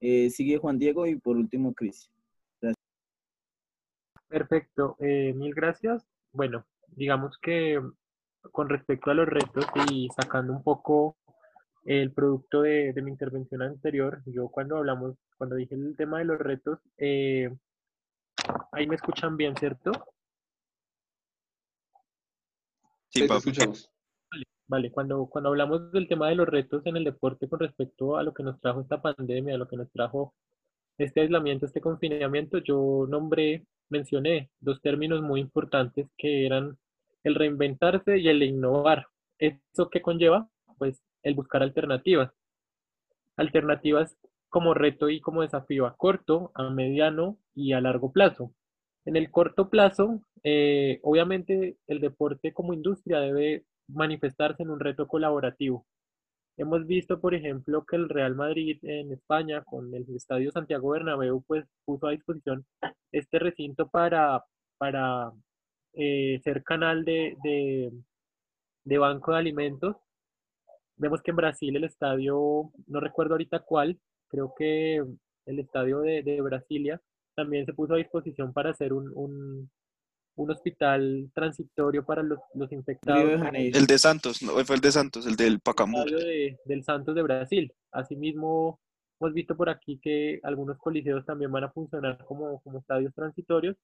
[0.00, 2.10] Eh, sigue Juan Diego y por último, Cris.
[4.28, 4.96] Perfecto.
[4.98, 6.04] mil gracias.
[6.32, 7.80] Bueno, digamos que
[8.52, 11.16] con respecto a los retos y sacando un poco
[11.84, 16.38] el producto de, mi intervención anterior, yo cuando hablamos, cuando dije el tema de los
[16.38, 17.54] retos, eh,
[18.72, 19.92] ahí me escuchan bien, ¿cierto?
[23.10, 23.90] Sí, te escuchamos.
[24.30, 28.16] Vale, vale, cuando, cuando hablamos del tema de los retos en el deporte con respecto
[28.16, 30.34] a lo que nos trajo esta pandemia, a lo que nos trajo
[30.96, 36.78] este aislamiento, este confinamiento, yo nombré, mencioné dos términos muy importantes que eran
[37.24, 39.08] el reinventarse y el innovar.
[39.38, 40.48] ¿Eso qué conlleva?
[40.78, 42.32] Pues el buscar alternativas.
[43.36, 44.16] Alternativas
[44.48, 48.52] como reto y como desafío a corto, a mediano y a largo plazo.
[49.04, 55.08] En el corto plazo, eh, obviamente el deporte como industria debe manifestarse en un reto
[55.08, 55.84] colaborativo.
[56.56, 61.42] Hemos visto, por ejemplo, que el Real Madrid en España, con el Estadio Santiago Bernabéu,
[61.42, 62.64] pues puso a disposición
[63.10, 64.44] este recinto para,
[64.78, 65.32] para
[65.96, 67.36] eh, ser canal de,
[68.84, 69.96] de, banco de alimentos.
[70.96, 75.04] Vemos que en Brasil el estadio, no recuerdo ahorita cuál, creo que
[75.46, 77.00] el estadio de, de Brasilia
[77.34, 79.70] también se puso a disposición para hacer un, un,
[80.36, 83.40] un hospital transitorio para los, los infectados.
[83.52, 86.04] El de Santos, no, fue el de Santos, el del Pacambu.
[86.04, 87.72] De, del Santos de Brasil.
[87.92, 88.80] Asimismo,
[89.20, 93.76] hemos visto por aquí que algunos coliseos también van a funcionar como, como estadios transitorios.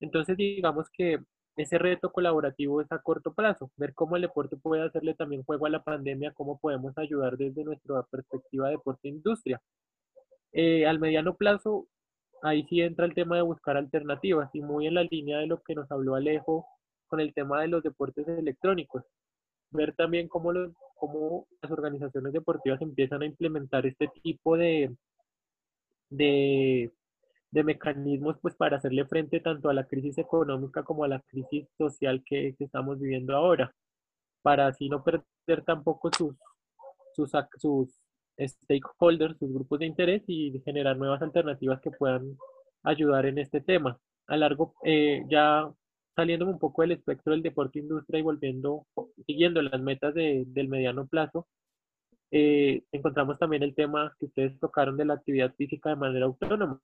[0.00, 1.18] Entonces, digamos que
[1.56, 5.66] ese reto colaborativo es a corto plazo, ver cómo el deporte puede hacerle también juego
[5.66, 9.60] a la pandemia, cómo podemos ayudar desde nuestra perspectiva de deporte e industria.
[10.52, 11.86] Eh, al mediano plazo,
[12.42, 15.62] ahí sí entra el tema de buscar alternativas y muy en la línea de lo
[15.62, 16.66] que nos habló Alejo
[17.08, 19.04] con el tema de los deportes electrónicos.
[19.70, 24.94] Ver también cómo, los, cómo las organizaciones deportivas empiezan a implementar este tipo de,
[26.10, 26.92] de,
[27.50, 31.68] de mecanismos pues para hacerle frente tanto a la crisis económica como a la crisis
[31.78, 33.72] social que, que estamos viviendo ahora,
[34.42, 36.36] para así no perder tampoco sus,
[37.14, 38.00] sus, sus
[38.38, 42.36] stakeholders, sus grupos de interés y generar nuevas alternativas que puedan
[42.82, 43.98] ayudar en este tema.
[44.28, 45.70] A largo, eh, ya
[46.14, 48.86] saliendo un poco del espectro del deporte industria y volviendo,
[49.26, 51.46] siguiendo las metas de, del mediano plazo,
[52.30, 56.80] eh, encontramos también el tema que ustedes tocaron de la actividad física de manera autónoma.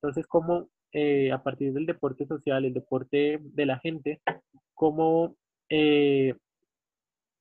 [0.00, 4.20] Entonces, cómo eh, a partir del deporte social, el deporte de la gente,
[4.74, 5.36] cómo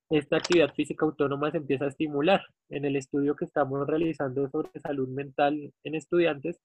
[0.09, 2.41] esta actividad física autónoma se empieza a estimular.
[2.69, 6.59] En el estudio que estamos realizando sobre salud mental en estudiantes,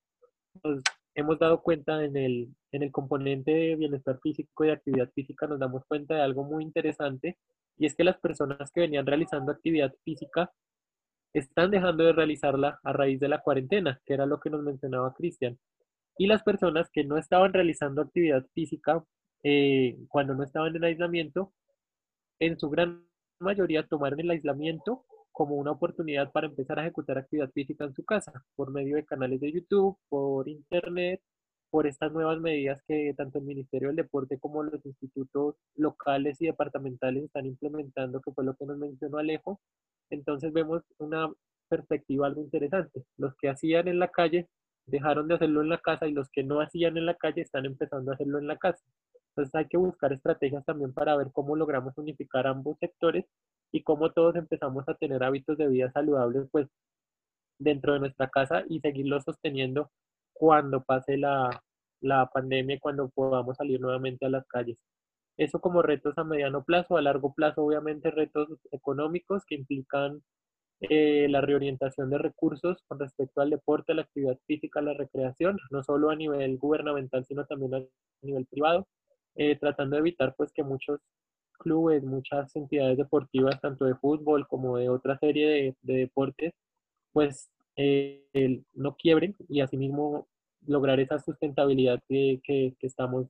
[0.62, 0.82] nos
[1.14, 5.46] hemos dado cuenta en el, en el componente de bienestar físico y de actividad física,
[5.46, 7.38] nos damos cuenta de algo muy interesante
[7.76, 10.50] y es que las personas que venían realizando actividad física
[11.32, 15.14] están dejando de realizarla a raíz de la cuarentena, que era lo que nos mencionaba
[15.14, 15.58] Cristian.
[16.18, 19.04] Y las personas que no estaban realizando actividad física
[19.42, 21.52] eh, cuando no estaban en aislamiento,
[22.38, 23.04] en su gran
[23.40, 28.04] mayoría tomaron el aislamiento como una oportunidad para empezar a ejecutar actividad física en su
[28.04, 31.20] casa, por medio de canales de YouTube, por internet,
[31.70, 36.46] por estas nuevas medidas que tanto el Ministerio del Deporte como los institutos locales y
[36.46, 39.58] departamentales están implementando, que fue lo que nos mencionó Alejo.
[40.10, 41.32] Entonces vemos una
[41.68, 43.04] perspectiva algo interesante.
[43.16, 44.48] Los que hacían en la calle
[44.86, 47.66] dejaron de hacerlo en la casa y los que no hacían en la calle están
[47.66, 48.84] empezando a hacerlo en la casa.
[49.30, 53.24] Entonces hay que buscar estrategias también para ver cómo logramos unificar ambos sectores
[53.72, 56.68] y cómo todos empezamos a tener hábitos de vida saludables pues
[57.58, 59.90] dentro de nuestra casa y seguirlo sosteniendo
[60.32, 61.62] cuando pase la,
[62.00, 64.76] la pandemia cuando podamos salir nuevamente a las calles.
[65.38, 70.22] Eso como retos a mediano plazo, a largo plazo obviamente retos económicos que implican
[70.90, 75.82] eh, la reorientación de recursos con respecto al deporte, la actividad física, la recreación, no
[75.82, 77.82] solo a nivel gubernamental, sino también a
[78.22, 78.86] nivel privado.
[79.34, 81.00] Eh, tratando de evitar pues que muchos
[81.58, 86.52] clubes, muchas entidades deportivas, tanto de fútbol como de otra serie de, deportes,
[87.12, 88.24] pues eh,
[88.74, 90.28] no quiebren y asimismo
[90.66, 93.26] lograr esa sustentabilidad que, que, estamos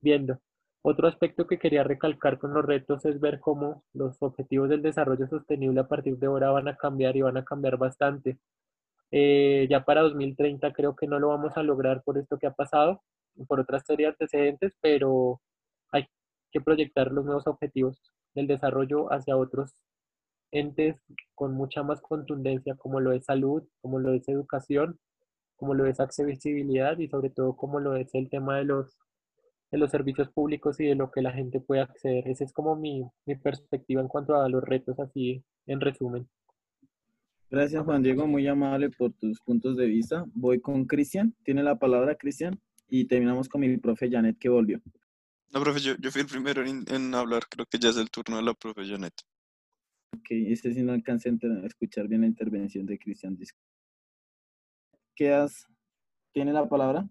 [0.00, 0.38] viendo.
[0.82, 5.26] Otro aspecto que quería recalcar con los retos es ver cómo los objetivos del desarrollo
[5.28, 8.38] sostenible a partir de ahora van a cambiar y van a cambiar bastante.
[9.10, 12.52] Eh, ya para 2030 creo que no lo vamos a lograr por esto que ha
[12.52, 13.02] pasado,
[13.48, 15.40] por otras serie de antecedentes, pero
[15.92, 16.06] hay
[16.52, 18.00] que proyectar los nuevos objetivos
[18.34, 19.74] del desarrollo hacia otros
[20.52, 20.96] entes
[21.34, 24.98] con mucha más contundencia, como lo es salud, como lo es educación,
[25.56, 28.98] como lo es accesibilidad y sobre todo como lo es el tema de los,
[29.70, 32.26] de los servicios públicos y de lo que la gente puede acceder.
[32.28, 36.28] Esa es como mi, mi perspectiva en cuanto a los retos, así en resumen.
[37.50, 40.24] Gracias Juan Diego, muy amable por tus puntos de vista.
[40.34, 41.34] Voy con Cristian.
[41.42, 44.80] Tiene la palabra Cristian y terminamos con mi profe Janet que volvió.
[45.52, 48.42] No, profe, yo, fui el primero en, hablar, creo que ya es el turno de
[48.42, 49.14] la profe Janet.
[50.16, 53.36] Ok, este sí no alcancé a escuchar bien la intervención de Cristian.
[55.16, 55.66] ¿Quedas?
[56.32, 57.08] ¿Tiene la palabra?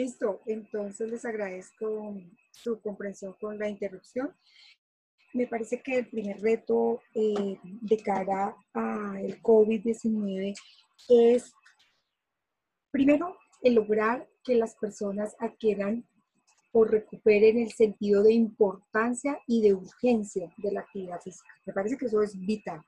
[0.00, 2.16] Listo, entonces les agradezco
[2.52, 4.34] su comprensión con la interrupción.
[5.34, 10.54] Me parece que el primer reto eh, de cara al COVID-19
[11.10, 11.52] es,
[12.90, 16.08] primero, lograr que las personas adquieran
[16.72, 21.50] o recuperen el sentido de importancia y de urgencia de la actividad física.
[21.66, 22.80] Me parece que eso es vital.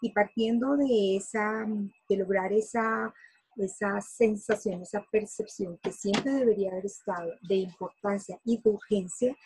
[0.00, 1.66] Y partiendo de esa,
[2.08, 3.12] de lograr esa
[3.56, 9.36] esa sensación, esa percepción que siempre debería haber estado de importancia y de urgencia,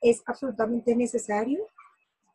[0.00, 1.66] es absolutamente necesario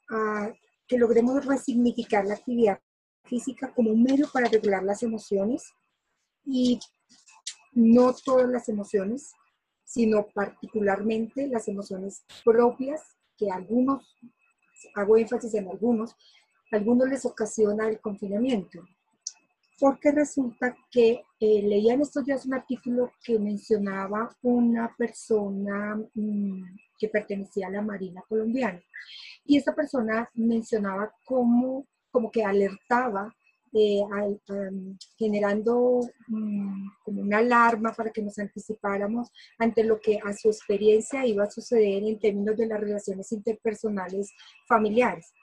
[0.09, 0.51] ah,
[0.87, 2.79] que logremos resignificar la actividad
[3.25, 5.63] física como un medio para regular las emociones
[6.45, 6.79] y
[7.71, 9.33] no todas las emociones,
[9.83, 13.01] sino particularmente las emociones propias
[13.37, 14.03] que algunos,
[14.95, 16.15] hago énfasis en algunos,
[16.71, 18.83] algunos les ocasiona el confinamiento.
[19.83, 26.63] Porque resulta que eh, leía en estos días un artículo que mencionaba una persona mm,
[26.97, 28.81] que pertenecía a la Marina colombiana.
[29.43, 33.35] Y esta persona mencionaba cómo, como que alertaba
[33.73, 33.99] eh,
[35.17, 41.25] generando mm, como una alarma para que nos anticipáramos ante lo que a su experiencia
[41.25, 44.31] iba a suceder en términos de las relaciones interpersonales
[44.65, 45.33] familiares.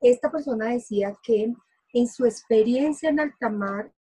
[0.00, 1.52] Esta persona decía que
[1.92, 3.92] en su experiencia en alta mar,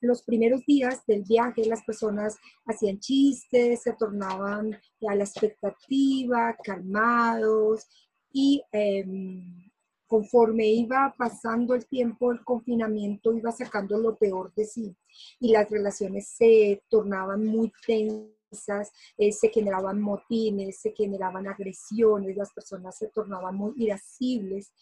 [0.00, 7.86] los primeros días del viaje las personas hacían chistes, se tornaban a la expectativa, calmados
[8.32, 9.70] y em,
[10.06, 14.96] conforme iba pasando el tiempo, el confinamiento iba sacando lo peor de sí
[15.40, 22.52] y las relaciones se tornaban muy tensas, eh, se generaban motines, se generaban agresiones, las
[22.52, 24.72] personas se tornaban muy irascibles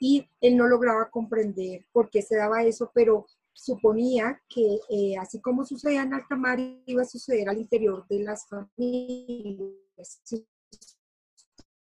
[0.00, 5.40] y él no lograba comprender por qué se daba eso, pero suponía que eh, así
[5.40, 9.72] como sucedía en alta mar, iba a suceder al interior de las familias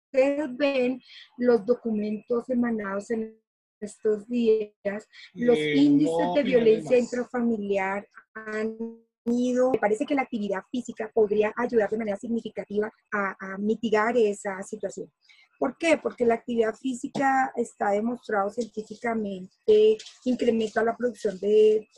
[0.08, 1.00] ustedes ven
[1.36, 3.38] los documentos emanados en
[3.80, 8.76] estos días, los eh, índices de violencia intrafamiliar han
[9.24, 14.60] ido, me parece que la actividad física podría ayudar de manera significativa a mitigar esa
[14.62, 15.12] situación.
[15.58, 15.98] ¿Por qué?
[15.98, 21.88] Porque la actividad física está demostrado científicamente, incrementa la producción de,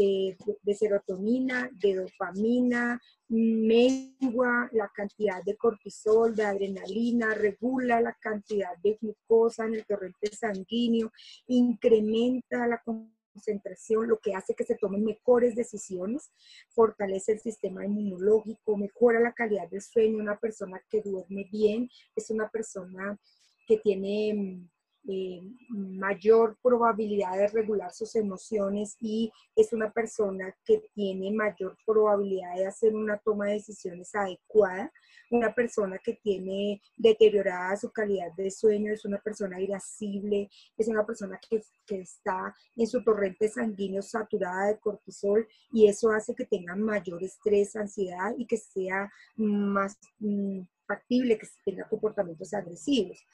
[0.79, 9.67] serotonina, de dopamina, mengua la cantidad de cortisol, de adrenalina, regula la cantidad de glucosa
[9.67, 11.13] en el torrente sanguíneo,
[11.47, 16.33] incrementa la concentración, lo que hace que se tomen mejores decisiones,
[16.71, 20.19] fortalece el sistema inmunológico, mejora la calidad del sueño.
[20.19, 23.19] Una persona que duerme bien es una persona
[23.67, 24.69] que tiene
[25.09, 32.55] eh, mayor probabilidad de regular sus emociones y es una persona que tiene mayor probabilidad
[32.57, 34.93] de hacer una toma de decisiones adecuada.
[35.31, 41.07] Una persona que tiene deteriorada su calidad de sueño, es una persona irascible, es una
[41.07, 46.45] persona que, que está en su torrente sanguíneo saturada de cortisol y eso hace que
[46.45, 53.25] tenga mayor estrés, ansiedad y que sea más mm, factible que tenga comportamientos agresivos.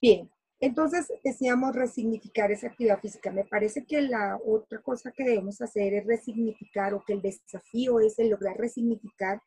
[0.00, 0.30] Bien,
[0.60, 3.32] entonces decíamos resignificar esa actividad física.
[3.32, 8.00] Me parece que la otra cosa que debemos hacer es resignificar o que el desafío
[8.00, 9.42] es el lograr resignificar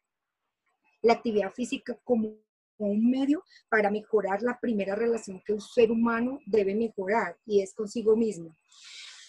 [1.01, 2.35] la actividad física como
[2.77, 7.73] un medio para mejorar la primera relación que un ser humano debe mejorar y es
[7.73, 8.55] consigo mismo.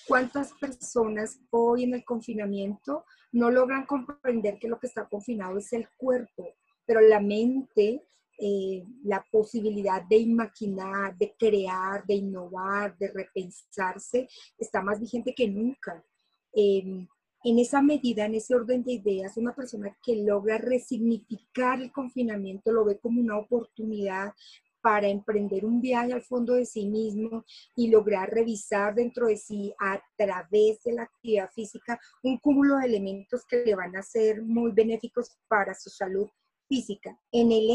[0.07, 5.73] ¿Cuántas personas hoy en el confinamiento no logran comprender que lo que está confinado es
[5.73, 6.53] el cuerpo,
[6.91, 8.05] pero la mente
[8.37, 14.27] eh, la posibilidad de imaginar, de crear, de innovar, de repensarse,
[14.59, 16.05] está más vigente que nunca.
[16.53, 17.07] Em,
[17.45, 22.73] en esa medida, en ese orden de ideas, una persona que logra resignificar el confinamiento
[22.73, 24.33] lo ve como una oportunidad
[24.81, 27.45] para emprender un viaje al fondo de sí mismo
[27.77, 32.87] y lograr revisar dentro de sí a través de la actividad física un cúmulo de
[32.87, 36.29] elementos que le van a ser muy benéficos para su salud
[36.71, 37.69] física, en el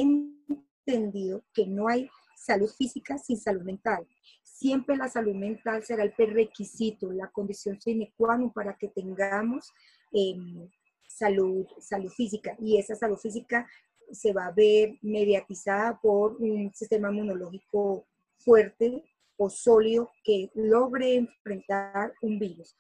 [0.88, 4.08] entendido que no hay salud física sin salud mental.
[4.42, 9.74] Siempre la salud mental será el prerequisito, la condición sine qua non para que tengamos
[10.14, 10.70] em,
[11.08, 12.56] salud, salud física.
[12.58, 13.68] Y esa salud física
[14.12, 19.04] se va a ver mediatizada por un sistema inmunológico fuerte
[19.36, 22.78] o sólido que logre enfrentar un virus.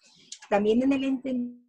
[0.49, 1.64] También en el entendido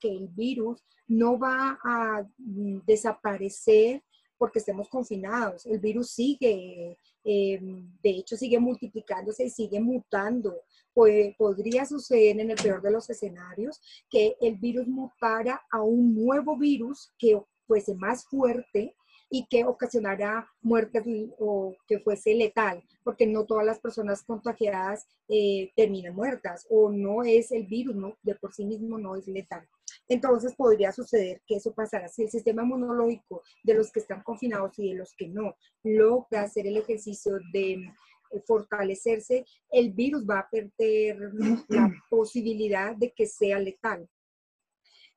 [0.00, 4.02] que el virus no va a mm, desaparecer
[4.38, 5.66] porque estemos confinados.
[5.66, 7.60] El virus sigue, eh,
[8.02, 10.62] de hecho sigue multiplicándose y sigue mutando.
[10.94, 13.80] Pues, podría suceder en el peor de los escenarios
[14.10, 18.94] que el virus mutara a un nuevo virus que fuese más fuerte
[19.34, 21.04] y que ocasionara muertes
[21.38, 27.22] o que fuese letal, porque no todas las personas contagiadas eh, terminan muertas o no
[27.24, 29.66] es el virus, no, de por sí mismo no es letal.
[30.06, 34.78] Entonces podría suceder que eso pasara si el sistema inmunológico de los que están confinados
[34.78, 40.40] y de los que no logra hacer el ejercicio de eh, fortalecerse, el virus va
[40.40, 41.16] a perder
[41.68, 44.06] la posibilidad de que sea letal.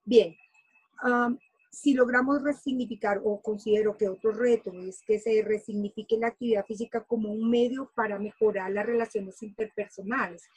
[0.06, 0.34] Bien,
[1.76, 7.04] si logramos resignificar o considero que otro reto es que se resignifique la actividad física
[7.04, 10.48] como un medio para mejorar las relaciones interpersonales,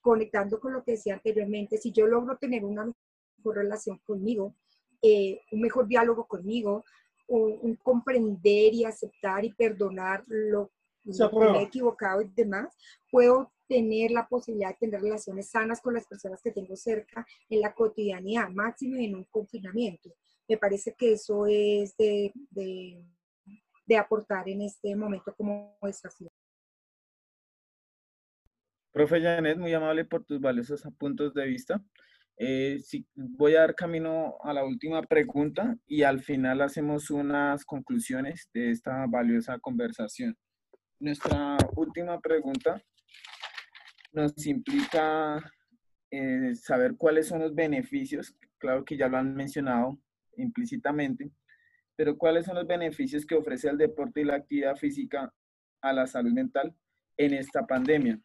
[0.00, 2.92] conectando con lo que decía anteriormente, si yo logro tener una
[3.36, 4.56] mejor relación conmigo,
[5.00, 6.84] eh, un mejor diálogo conmigo,
[7.28, 10.72] un, comprender y aceptar y perdonar lo,
[11.04, 12.74] lo que me he equivocado y demás,
[13.12, 17.60] puedo tener la posibilidad de tener relaciones sanas con las personas que tengo cerca en
[17.60, 20.10] la cotidianidad, máximo en un confinamiento.
[20.48, 26.30] Me parece que eso es de, de, aportar en este momento como estación.
[28.92, 31.82] Profe Janet, muy amable por tus valiosos puntos de vista.
[32.36, 32.80] Eh,
[33.14, 38.70] voy a dar camino a la última pregunta y al final hacemos unas conclusiones de
[38.70, 40.36] esta valiosa conversación.
[40.98, 42.82] Nuestra última pregunta
[44.12, 45.38] nos implica
[46.10, 49.98] eh, saber cuáles son los beneficios, claro que ya lo han mencionado
[50.36, 51.30] implícitamente,
[51.96, 55.32] pero cuáles son los beneficios que ofrece el deporte y la actividad física
[55.80, 56.74] a la salud mental
[57.16, 58.20] en esta pandemia.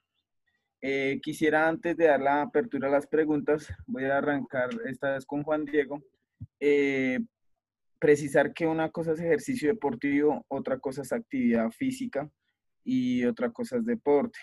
[0.81, 5.25] Eh, quisiera antes de dar la apertura a las preguntas, voy a arrancar esta vez
[5.25, 6.01] con Juan Diego,
[6.59, 7.19] eh,
[7.99, 12.29] precisar que una cosa es ejercicio deportivo, otra cosa es actividad física
[12.85, 14.39] y otra cosa es deporte.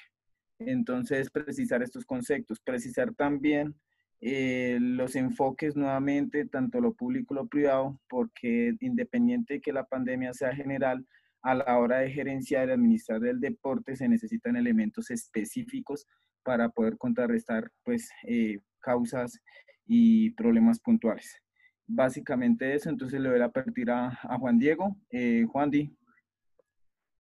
[0.58, 3.74] Entonces, precisar estos conceptos, precisar también
[4.20, 9.84] eh, los enfoques nuevamente, tanto lo público como lo privado, porque independiente de que la
[9.84, 11.06] pandemia sea general,
[11.42, 16.04] a la hora de gerenciar y administrar el deporte se necesitan elementos específicos
[16.42, 19.40] para poder contrarrestar pues, eh, causas
[19.86, 21.36] y problemas puntuales.
[21.86, 24.10] Básicamente eso, entonces le voy a apertir a,
[24.40, 24.96] Juan Diego.
[25.10, 25.96] Eh, Juan Di.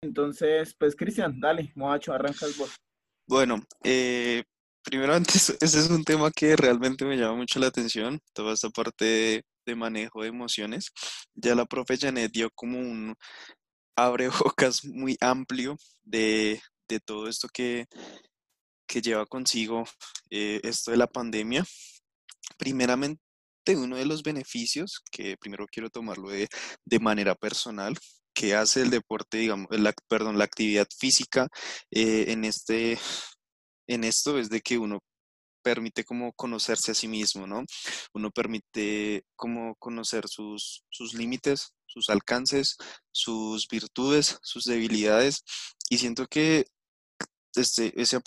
[0.03, 2.75] Entonces, pues Cristian, dale, Moacho, arranca el voz.
[3.27, 4.43] Bueno, eh,
[4.83, 8.69] primero antes, ese es un tema que realmente me llama mucho la atención, toda esta
[8.69, 10.91] parte de, manejo de emociones.
[11.33, 13.15] Ya la profe Janet dio como un
[13.95, 16.61] abre bocas muy amplio de,
[17.05, 17.85] todo esto que,
[18.85, 19.85] que lleva consigo
[20.29, 21.63] eh, esto de la pandemia.
[22.57, 23.21] Primeramente,
[23.69, 26.49] uno de los beneficios, que primero quiero tomarlo de,
[26.85, 27.97] de manera personal,
[28.33, 31.47] que hace el deporte, digamos, la, perdón, la actividad física
[31.91, 32.97] eh, en, este,
[33.87, 34.99] en esto es de que uno
[35.63, 37.63] permite como conocerse a sí mismo, ¿no?
[38.13, 42.77] Uno permite como conocer sus, sus límites, sus alcances,
[43.11, 45.43] sus virtudes, sus debilidades.
[45.89, 46.65] Y siento que
[47.55, 48.17] este, ese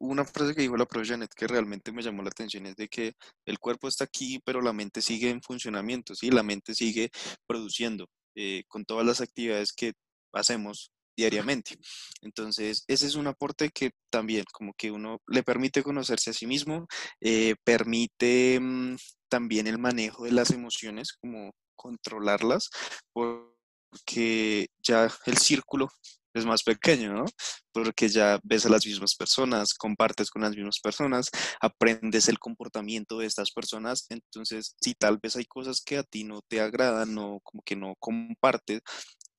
[0.00, 2.88] una frase que dijo la profe Janet que realmente me llamó la atención es de
[2.88, 3.12] que
[3.46, 6.30] el cuerpo está aquí, pero la mente sigue en funcionamiento, ¿sí?
[6.30, 7.10] La mente sigue
[7.46, 8.08] produciendo.
[8.34, 9.92] Eh, con todas las actividades que
[10.32, 11.78] hacemos diariamente.
[12.22, 16.46] Entonces, ese es un aporte que también como que uno le permite conocerse a sí
[16.46, 16.86] mismo,
[17.20, 18.96] eh, permite mm,
[19.28, 22.70] también el manejo de las emociones, como controlarlas,
[23.12, 25.88] porque ya el círculo
[26.34, 27.24] es más pequeño, ¿no?
[27.72, 33.18] Porque ya ves a las mismas personas, compartes con las mismas personas, aprendes el comportamiento
[33.18, 37.16] de estas personas, entonces si tal vez hay cosas que a ti no te agradan
[37.18, 38.80] o como que no compartes,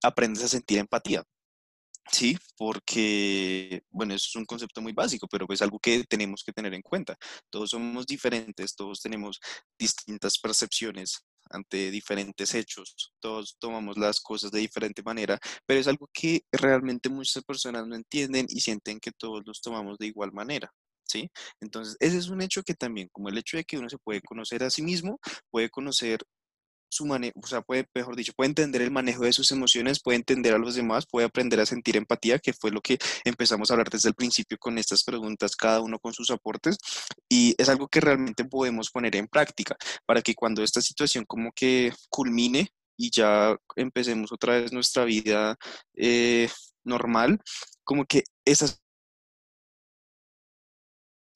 [0.03, 1.23] aprendes a sentir empatía.
[2.11, 6.51] Sí, porque, bueno, eso es un concepto muy básico, pero es algo que tenemos que
[6.53, 7.17] tener en cuenta.
[7.49, 9.39] Todos somos diferentes, todos tenemos
[9.79, 16.09] distintas percepciones ante diferentes hechos, todos tomamos las cosas de diferente manera, pero es algo
[16.13, 20.71] que realmente muchas personas no entienden y sienten que todos los tomamos de igual manera.
[21.05, 21.29] ¿Sí?
[21.61, 24.21] Entonces, ese es un hecho que también, como el hecho de que uno se puede
[24.21, 25.19] conocer a sí mismo,
[25.51, 26.19] puede conocer
[26.93, 30.17] su manejo, o sea, puede, mejor dicho, puede entender el manejo de sus emociones, puede
[30.17, 33.73] entender a los demás, puede aprender a sentir empatía, que fue lo que empezamos a
[33.73, 36.77] hablar desde el principio con estas preguntas, cada uno con sus aportes,
[37.29, 39.75] y es algo que realmente podemos poner en práctica
[40.05, 45.57] para que cuando esta situación como que culmine y ya empecemos otra vez nuestra vida
[45.95, 46.49] eh,
[46.83, 47.39] normal,
[47.83, 48.82] como que esas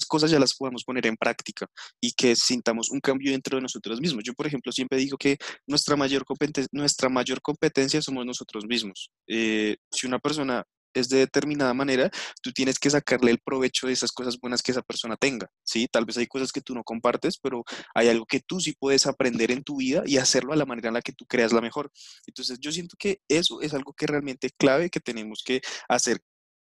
[0.08, 1.68] cosas ya las podemos poner en práctica
[2.02, 4.24] y que sintamos un cambio dentro de nosotros mismos.
[4.24, 5.38] Yo, por ejemplo, siempre digo que
[5.68, 9.12] nuestra mayor, competencia, nuestra mayor competencia somos nosotros mismos.
[9.28, 12.10] Eh, si una persona es de determinada manera,
[12.42, 15.88] tú tienes que sacarle el provecho de esas cosas buenas que esa persona tenga, ¿sí?
[15.92, 19.06] Tal vez hay cosas que tú no compartes, pero hay algo que tú sí puedes
[19.06, 21.62] aprender en tu vida y hacerlo a la manera en la que tú creas la
[21.62, 21.92] mejor.
[22.26, 26.20] Entonces, yo siento que eso es algo que realmente clave que tenemos que hacer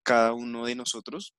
[0.03, 1.35] cada uno de nosotros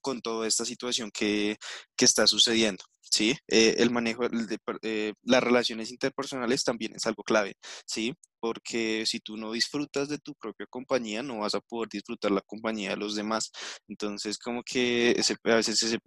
[0.00, 1.56] con toda esta situación que,
[1.98, 2.84] está sucediendo.
[3.00, 3.36] ¿sí?
[3.48, 7.54] Eh, el manejo de eh, las relaciones interpersonales también es algo clave,
[7.86, 8.14] ¿sí?
[8.40, 12.42] Porque si tú no disfrutas de tu propia compañía, no vas a poder disfrutar la
[12.42, 13.50] compañía de los demás.
[13.88, 15.98] Entonces, como que ese, a veces ese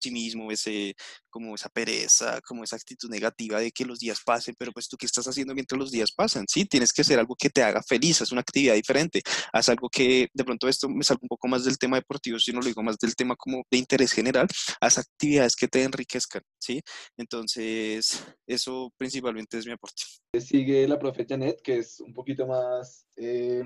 [0.00, 0.94] pesimismo, ese,
[1.28, 4.96] como esa pereza, como esa actitud negativa de que los días pasen, pero pues tú
[4.96, 6.64] qué estás haciendo mientras los días pasan, ¿sí?
[6.64, 9.22] Tienes que hacer algo que te haga feliz, haz una actividad diferente,
[9.52, 12.52] haz algo que, de pronto esto me salgo un poco más del tema deportivo, si
[12.52, 14.48] no lo digo más del tema como de interés general,
[14.80, 16.80] haz actividades que te enriquezcan, ¿sí?
[17.16, 20.02] Entonces, eso principalmente es mi aporte.
[20.38, 23.62] Sigue la profe Janet, que es un poquito más eh,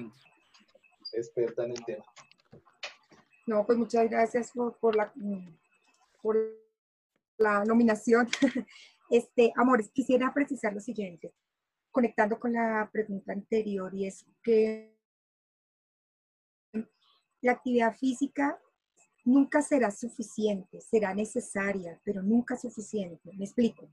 [1.12, 2.04] experta en el tema.
[3.46, 5.12] No, pues muchas gracias por, la,
[6.24, 6.38] por
[7.36, 8.26] la nominación.
[9.10, 11.34] Este, amores, quisiera precisar lo siguiente,
[11.90, 14.96] conectando con la pregunta anterior, y es que
[17.42, 18.58] la actividad física
[19.26, 23.30] nunca será suficiente, será necesaria, pero nunca suficiente.
[23.34, 23.90] Me explico.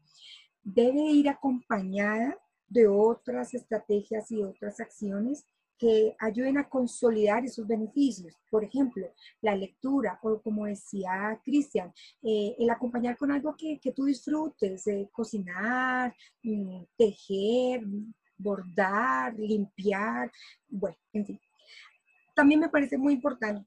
[0.64, 5.46] Debe ir acompañada de otras estrategias y otras acciones
[5.82, 8.40] que ayuden a consolidar esos beneficios.
[8.52, 9.12] Por ejemplo,
[9.42, 14.86] la lectura o como decía Cristian, eh, el acompañar con algo que, que tú disfrutes,
[15.12, 17.82] cocinar, mm, tejer,
[18.38, 20.32] bordar, limpiar,
[20.70, 21.42] bueno, en fin.
[22.36, 23.66] También me parece muy importante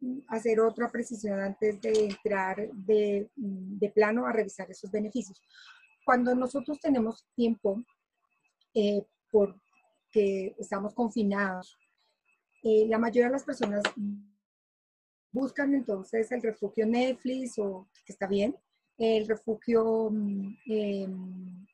[0.00, 5.40] mm, hacer otra precisión antes de entrar de, mm, de plano a revisar esos beneficios.
[6.04, 7.80] Cuando nosotros tenemos tiempo
[8.74, 9.04] eh,
[10.18, 11.76] porque estamos confinados.
[12.62, 13.82] Eh, la mayoría de las personas
[15.30, 18.56] buscan entonces el refugio Netflix o que está bien,
[18.96, 20.10] el refugio
[20.66, 21.66] em,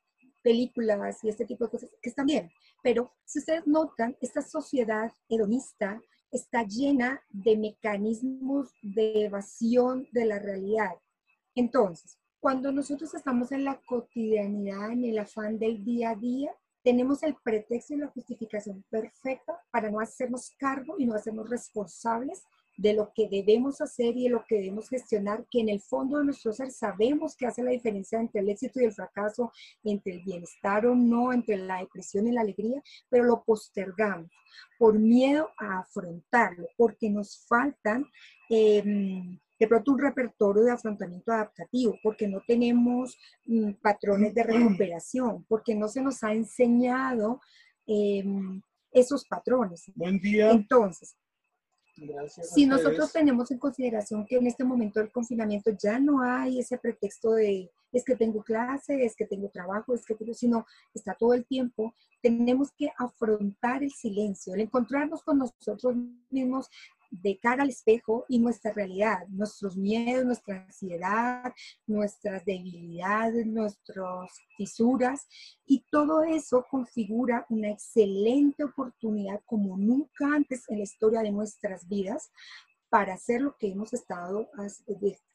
[0.43, 2.51] películas y este tipo de cosas que están bien.
[2.83, 5.99] Pero si ustedes notan, esta sociedad hedonista
[6.31, 10.93] está llena de mecanismos de evasión de la realidad.
[11.55, 16.51] Entonces, cuando nosotros estamos en la cotidianidad, en el afán del día a día,
[16.85, 22.43] tenemos el pretexto y la justificación perfecta para no hacernos cargo y no hacernos responsables
[22.77, 26.19] de lo que debemos hacer y de lo que debemos gestionar, que en el fondo
[26.19, 29.51] de nuestro ser sabemos que hace la diferencia entre el éxito y el fracaso,
[29.83, 34.29] entre el bienestar o no, entre la depresión y la alegría, pero lo postergamos
[34.77, 38.05] por miedo a afrontarlo, porque nos faltan
[38.49, 45.45] em, de pronto un repertorio de afrontamiento adaptativo, porque no tenemos mm, patrones de recuperación,
[45.47, 47.41] porque no se nos ha enseñado
[47.85, 49.83] em, esos patrones.
[49.95, 50.51] Buen día.
[50.51, 51.15] Entonces,
[52.53, 56.77] si nosotros tenemos en consideración que en este momento del confinamiento ya no hay ese
[56.77, 61.33] pretexto de es que tengo clase, es que tengo trabajo, es que sino está todo
[61.33, 65.95] el tiempo, tenemos que afrontar el silencio, el encontrarnos con nosotros
[66.29, 66.67] mismos
[67.11, 71.53] de cara al espejo y nuestra realidad, nuestros miedos, nuestra ansiedad,
[71.87, 75.27] nuestras debilidades, nuestras fisuras
[75.65, 81.87] y todo eso configura una excelente oportunidad como nunca antes en la historia de nuestras
[81.87, 82.31] vidas
[82.89, 84.49] para hacer lo que hemos estado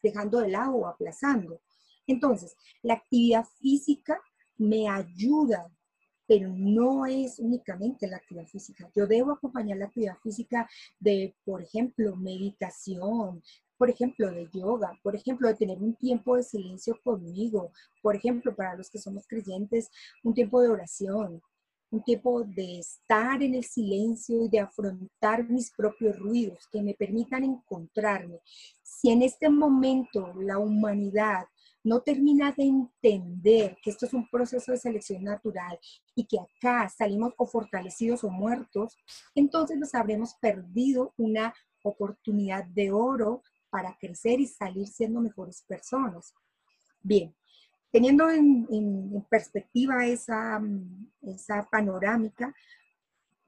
[0.03, 1.61] dejando de lado o aplazando.
[2.07, 4.21] Entonces, la actividad física
[4.57, 5.71] me ayuda
[6.31, 8.89] pero no es únicamente la actividad física.
[8.95, 10.71] Yo debo acompañar la actividad física
[11.01, 13.43] de, por ejemplo, meditación,
[13.77, 18.55] por ejemplo, de yoga, por ejemplo, de tener un tiempo de silencio conmigo, por ejemplo,
[18.55, 19.91] para los que somos creyentes,
[20.23, 21.43] un tiempo de oración,
[21.91, 26.95] un tiempo de estar en el silencio y de afrontar mis propios ruidos que me
[26.95, 28.39] permitan encontrarme.
[28.85, 31.47] Si en este momento la humanidad
[31.83, 35.79] no termina de entender que esto es un proceso de selección natural
[36.15, 38.97] y que acá salimos o fortalecidos o muertos,
[39.35, 46.35] entonces nos habremos perdido una oportunidad de oro para crecer y salir siendo mejores personas.
[47.03, 47.35] Bien,
[47.91, 48.67] teniendo en,
[49.31, 50.61] perspectiva esa,
[51.23, 52.55] esa panorámica,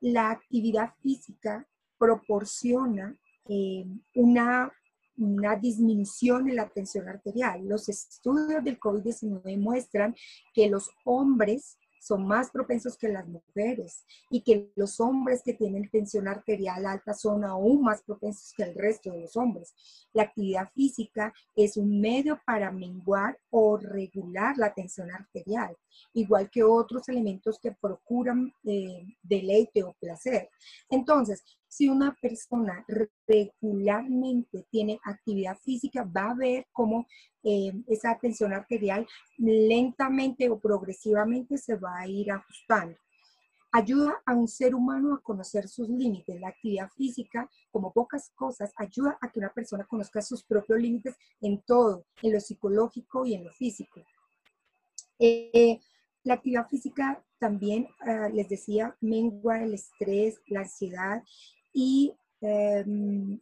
[0.01, 1.67] la actividad física
[1.99, 3.17] proporciona
[3.49, 4.73] eh, una
[5.17, 7.67] una disminución en la tensión arterial.
[7.67, 10.15] Los estudios del COVID-19 muestran
[10.55, 15.89] que los hombres son más propensos que las mujeres y que los hombres que tienen
[15.89, 19.73] tensión arterial alta son aún más propensos que el resto de los hombres.
[20.13, 25.77] La actividad física es un medio para menguar o regular la tensión arterial,
[26.13, 30.51] igual que otros elementos que procuran eh, deleite o placer.
[30.91, 37.07] Entonces, si una persona regularmente tiene actividad física, va a ver cómo
[37.43, 39.07] eh, esa tensión arterial
[39.39, 42.99] lentamente o progresivamente se va a ir ajustando.
[43.73, 46.39] Ayuda a un ser humano a conocer sus límites.
[46.39, 51.17] La actividad física, como pocas cosas, ayuda a que una persona conozca sus propios límites
[51.41, 54.03] en todo, en lo psicológico y en lo físico.
[55.19, 55.81] Eh,
[56.23, 61.23] la actividad física también, ah, les decía, mengua el estrés, la ansiedad
[61.73, 63.41] y em,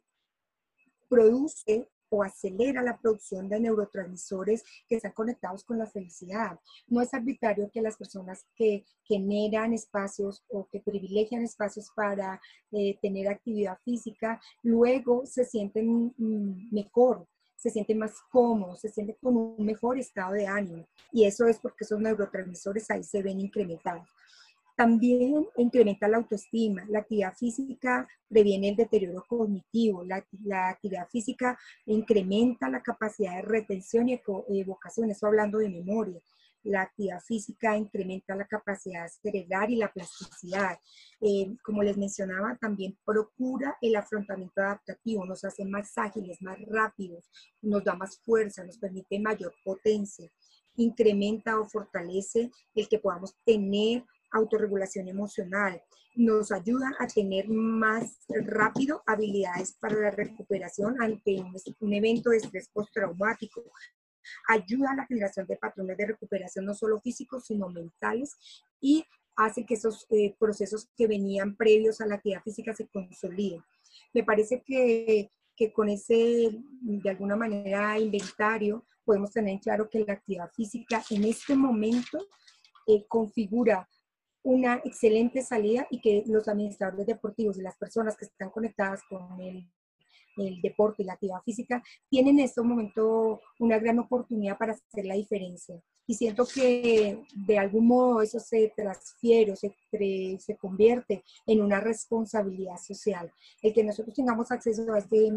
[1.09, 6.59] produce o acelera la producción de neurotransmisores que están conectados con la felicidad.
[6.89, 12.41] No es arbitrario que las personas que generan espacios o que privilegian espacios para
[12.73, 17.27] eh, tener actividad física, luego se sienten mm, mejor,
[17.57, 20.87] se sienten más cómodos, se sienten con un mejor estado de ánimo.
[21.13, 24.09] Y eso es porque esos neurotransmisores ahí se ven incrementados.
[24.81, 26.87] También incrementa la autoestima.
[26.89, 30.03] La actividad física previene el deterioro cognitivo.
[30.05, 30.25] La,
[30.71, 34.19] actividad física incrementa la capacidad de retención y
[34.49, 35.11] evocación.
[35.11, 36.19] Eso hablando de memoria.
[36.63, 40.79] La actividad física incrementa la capacidad cerebral y la plasticidad.
[41.21, 47.31] Eh, como les mencionaba, también procura el afrontamiento adaptativo, nos hace más ágiles, más rápidos,
[47.61, 50.31] nos da más fuerza, nos permite mayor potencia,
[50.77, 55.83] incrementa o fortalece el que podamos tener autorregulación emocional.
[56.15, 61.43] Nos ayuda a tener más rápido habilidades para la recuperación ante
[61.81, 63.63] un, evento de estrés postraumático.
[64.49, 68.37] Ayuda a la generación de patrones de recuperación no solo físicos, sino mentales
[68.81, 69.05] y
[69.37, 73.63] hace que esos eh, procesos que venían previos a la actividad física se consoliden.
[74.13, 76.51] Me parece que, que con ese,
[76.83, 82.19] de alguna manera, inventario, podemos tener claro que la actividad física en este momento
[82.87, 83.89] eh, configura
[84.43, 89.41] una excelente salida y que los administradores deportivos y las personas que están conectadas con
[89.41, 89.67] el,
[90.37, 95.05] el deporte y la actividad física tienen en este momento una gran oportunidad para hacer
[95.05, 95.81] la diferencia.
[96.07, 99.73] Y siento que de algún modo eso se transfiere, se,
[100.41, 103.33] se convierte en una responsabilidad social.
[103.63, 105.31] El que nosotros tengamos acceso a este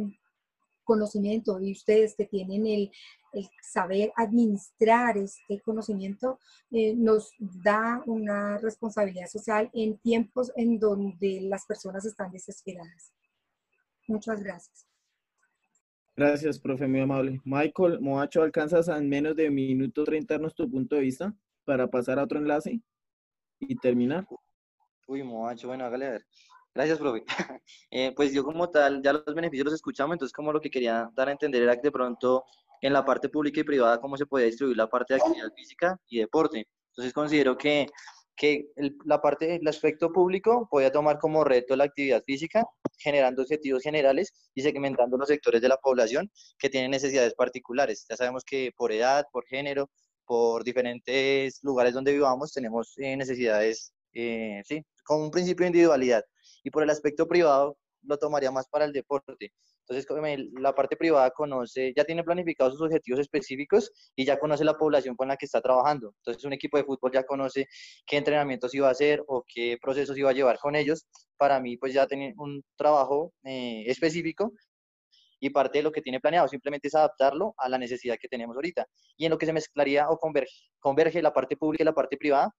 [0.84, 2.92] conocimiento y ustedes que tienen el,
[3.34, 6.40] el saber administrar este conocimiento
[6.72, 13.14] eh, nos da una responsabilidad social en tiempos en donde las personas están desesperadas.
[14.08, 14.88] Muchas gracias.
[16.16, 17.42] Gracias, profe, muy amable.
[17.44, 22.20] Michael Moacho, ¿alcanzas en menos de minuto 30 darnos tu punto de vista para pasar
[22.20, 22.80] a otro enlace
[23.60, 24.28] y terminar?
[25.08, 26.26] Uy, Moacho, bueno, hágale a ver.
[26.74, 27.24] Gracias, profe.
[27.92, 31.10] Eh, pues yo como tal, ya los beneficios los escuchamos, entonces como lo que quería
[31.14, 32.44] dar a entender era que de pronto
[32.82, 35.98] en la parte pública y privada cómo se podía distribuir la parte de actividad física
[36.08, 36.68] y deporte.
[36.90, 37.88] Entonces considero que,
[38.36, 38.66] que
[39.06, 42.66] la parte, el aspecto público podía tomar como reto la actividad física,
[42.98, 48.06] generando objetivos generales y segmentando los sectores de la población que tienen necesidades particulares.
[48.10, 49.90] Ya sabemos que por edad, por género,
[50.26, 56.24] por diferentes lugares donde vivamos tenemos eh, necesidades, eh, sí, con un principio de individualidad.
[56.64, 59.54] Y por el aspecto privado lo tomaría más para el deporte.
[59.88, 60.08] Entonces,
[60.54, 65.16] la parte privada conoce, ya tiene planificados sus objetivos específicos y ya conoce la población
[65.16, 66.14] con la que está trabajando.
[66.20, 67.68] Entonces, un equipo de fútbol ya conoce
[68.06, 71.06] qué entrenamientos iba a hacer o qué procesos iba a llevar con ellos.
[71.38, 74.54] Para mí, pues ya tener un trabajo eh, específico
[75.40, 78.56] y parte de lo que tiene planeado simplemente es adaptarlo a la necesidad que tenemos
[78.56, 78.86] ahorita.
[79.18, 82.16] Y en lo que se mezclaría o converge, converge la parte pública y la parte
[82.16, 82.50] privada,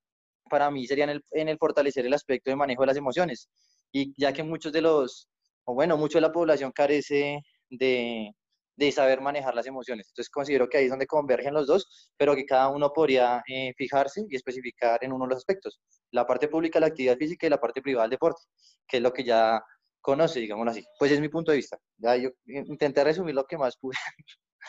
[0.51, 3.49] para mí sería en el, en el fortalecer el aspecto de manejo de las emociones.
[3.93, 5.28] Y ya que muchos de los
[5.64, 8.30] o bueno, mucho de la población carece de,
[8.76, 10.09] de saber manejar las emociones.
[10.09, 13.72] Entonces considero que ahí es donde convergen los dos, pero que cada uno podría eh,
[13.76, 15.80] fijarse y especificar en uno de los aspectos.
[16.11, 18.43] La parte pública, la actividad física y la parte privada, el deporte,
[18.87, 19.62] que es lo que ya
[20.01, 20.85] conoce, digámoslo así.
[20.99, 21.78] Pues es mi punto de vista.
[21.97, 23.97] Ya yo intenté resumir lo que más pude.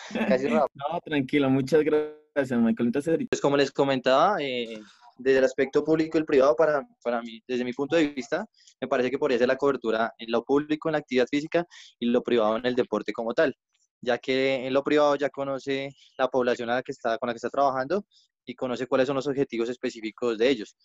[0.37, 0.47] Casi.
[0.73, 2.87] No, tranquilo, muchas gracias, Michael.
[2.87, 4.79] Entonces, pues como les comentaba, eh,
[5.17, 8.45] desde el aspecto público y el privado, para, para mí, desde mi punto de vista,
[8.81, 11.65] me parece que podría ser la cobertura en lo público, en la actividad física,
[11.99, 13.55] y lo privado en el deporte como tal,
[14.01, 17.33] ya que en lo privado ya conoce la población a la que está, con la
[17.33, 18.05] que está trabajando
[18.45, 20.75] y conoce cuáles son los objetivos específicos de ellos.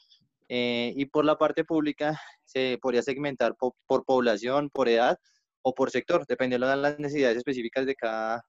[0.48, 5.16] Eh, y por la parte pública se podría segmentar por, población, por edad
[5.62, 8.42] o por sector, dependiendo de las necesidades específicas de cada,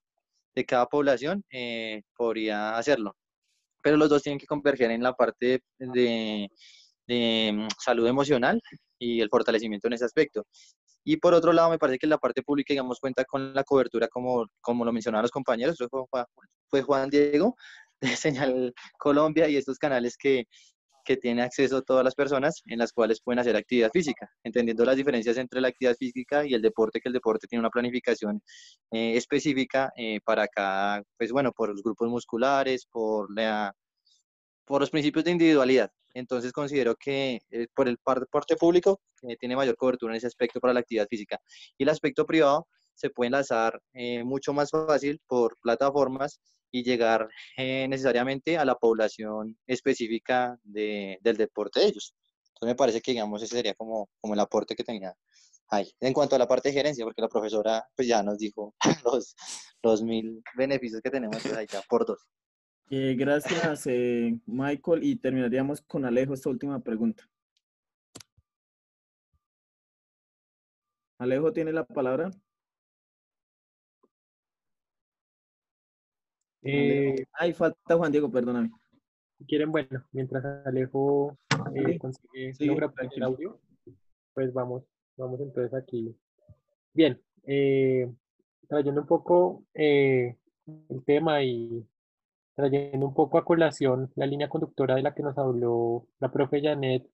[0.55, 3.15] de cada población, eh, podría hacerlo
[3.82, 6.49] pero los dos tienen que converger en la parte de,
[7.07, 8.61] mm, salud emocional
[8.99, 10.45] y el fortalecimiento en ese aspecto.
[11.03, 14.07] Y por otro lado, me parece que la parte pública, digamos, cuenta con la cobertura,
[14.07, 15.77] como, como lo mencionaban los compañeros,
[16.69, 17.55] fue Juan Diego
[18.01, 20.45] de Señal Colombia y estos canales que,
[21.04, 24.95] que tiene acceso todas las personas en las cuales pueden hacer actividad física, entendiendo las
[24.95, 28.41] diferencias entre la actividad física y el deporte, que el deporte tiene una planificación
[28.91, 33.74] eh, específica eh, para cada, pues bueno, por los grupos musculares, por, la,
[34.66, 35.91] por los principios de individualidad.
[36.14, 38.99] Entonces considero que eh, por el parte público
[39.39, 41.39] tiene mayor cobertura en ese aspecto para la actividad física.
[41.78, 43.80] Y el aspecto privado se puede enlazar
[44.26, 46.39] mucho más fácil por plataformas
[46.72, 52.15] y llegar eh, necesariamente a la población específica de, del deporte de ellos.
[52.49, 55.15] Entonces me parece que, digamos, ese sería como, como el aporte que tenía
[55.69, 55.91] ahí.
[55.99, 59.36] En cuanto a la parte de gerencia, porque la profesora pues ya nos dijo los,
[59.82, 62.28] los mil beneficios que tenemos, pues ahí ya por dos.
[62.89, 65.03] Eh, gracias, eh, Michael.
[65.03, 67.28] Y terminaríamos con Alejo esta última pregunta.
[71.17, 72.32] Alejo tiene la palabra.
[76.64, 78.72] Eh, Ay, falta Juan Diego, perdóname.
[79.38, 81.38] si quieren, bueno, mientras Alejo
[81.74, 83.59] eh, consigue, sí, logra poner el audio,
[84.34, 84.84] pues vamos,
[85.18, 86.16] vamos entonces aquí.
[86.93, 88.12] Bien, eh,
[88.68, 90.38] trayendo un poco eh,
[90.89, 91.86] el tema y
[92.55, 96.62] trayendo un poco a colación la línea conductora de la que nos habló la profe
[96.62, 97.07] Janet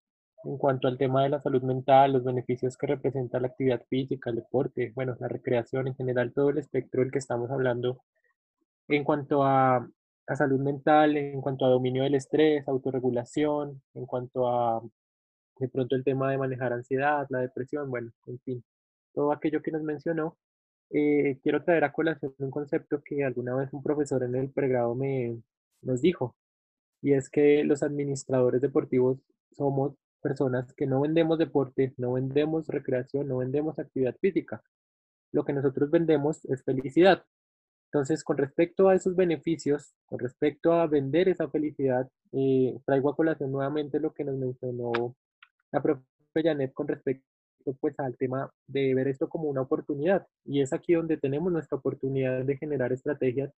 [0.44, 4.30] en cuanto al tema de la salud mental, los beneficios que representa la actividad física,
[4.30, 8.02] el deporte, bueno, la recreación en general, todo el espectro del que estamos hablando
[8.88, 9.88] en cuanto a,
[10.28, 14.82] a salud mental, en cuanto a dominio del estrés, autorregulación, en cuanto a
[15.60, 18.64] de pronto el tema de manejar ansiedad, la depresión, bueno, en fin,
[19.14, 20.38] todo aquello que nos mencionó.
[20.92, 24.96] eh, quiero traer a colación un concepto que alguna vez un profesor en el pregrado
[24.96, 25.42] me,
[25.82, 26.36] nos dijo,
[27.02, 29.20] y es que los administradores deportivos
[29.52, 34.62] somos personas que no vendemos deporte, no vendemos recreación, no vendemos actividad física.
[35.32, 37.24] Lo que nosotros vendemos es felicidad.
[37.92, 43.16] Entonces, con respecto a esos beneficios, con respecto a vender esa felicidad, eh, traigo a
[43.16, 45.16] colación nuevamente lo que nos mencionó
[45.72, 46.04] la profe
[46.36, 47.26] Janet con respecto
[47.82, 50.28] pues al tema de ver esto como una oportunidad.
[50.46, 53.52] Y es aquí donde tenemos nuestra oportunidad de generar estrategias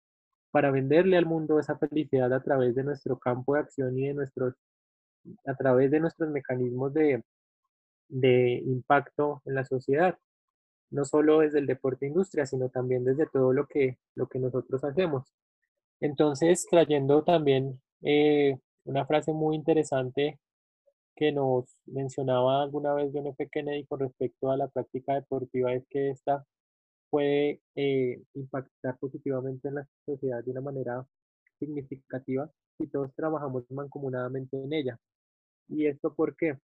[0.51, 4.15] para venderle al mundo esa felicidad a través de nuestro campo de acción y de
[4.15, 4.55] nuestros,
[5.47, 7.23] a través de nuestros mecanismos de,
[8.09, 10.17] de impacto en la sociedad
[10.91, 14.83] no solo desde el deporte industria, sino también desde todo lo que, lo que nosotros
[14.85, 15.33] hacemos.
[16.01, 20.39] Entonces, trayendo también eh, una frase muy interesante
[21.17, 23.49] que nos mencionaba alguna vez John F.
[23.51, 26.47] Kennedy con respecto a la práctica deportiva, es que esta
[27.11, 31.07] puede eh, impactar positivamente en la sociedad de una manera
[31.59, 34.99] significativa si todos trabajamos mancomunadamente en ella.
[35.69, 36.59] ¿Y esto por qué?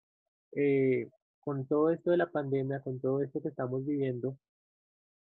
[0.54, 1.10] Eh,
[1.42, 4.38] con todo esto de la pandemia, con todo esto que estamos viviendo,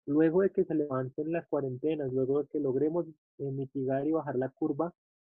[0.07, 3.07] luego de que se levanten las cuarentenas, luego de que logremos
[3.38, 4.94] eh, mitigar y bajar la curva,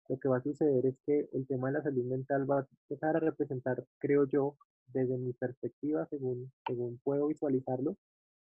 [0.09, 2.67] lo que va a suceder es que el tema de la salud mental va a
[2.89, 4.57] empezar a representar, creo yo,
[4.93, 7.97] desde mi perspectiva, según, según puedo visualizarlo,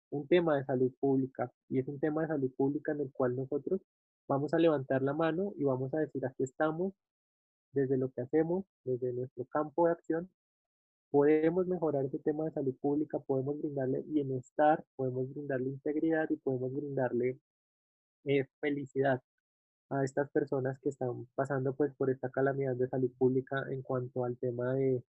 [0.09, 1.51] un tema de salud pública.
[1.69, 3.81] Y es un tema de salud pública en el cual nosotros
[4.27, 6.93] vamos a levantar la mano y vamos a decir, aquí estamos,
[7.71, 10.29] desde lo que hacemos, desde nuestro campo de acción,
[11.15, 16.75] podemos mejorar ese tema de salud pública, podemos brindarle bienestar, podemos brindarle integridad y podemos
[16.75, 17.39] brindarle
[18.25, 19.21] eh, felicidad
[19.89, 24.25] a estas personas que están pasando pues por esta calamidad de salud pública en cuanto
[24.25, 25.01] al tema de,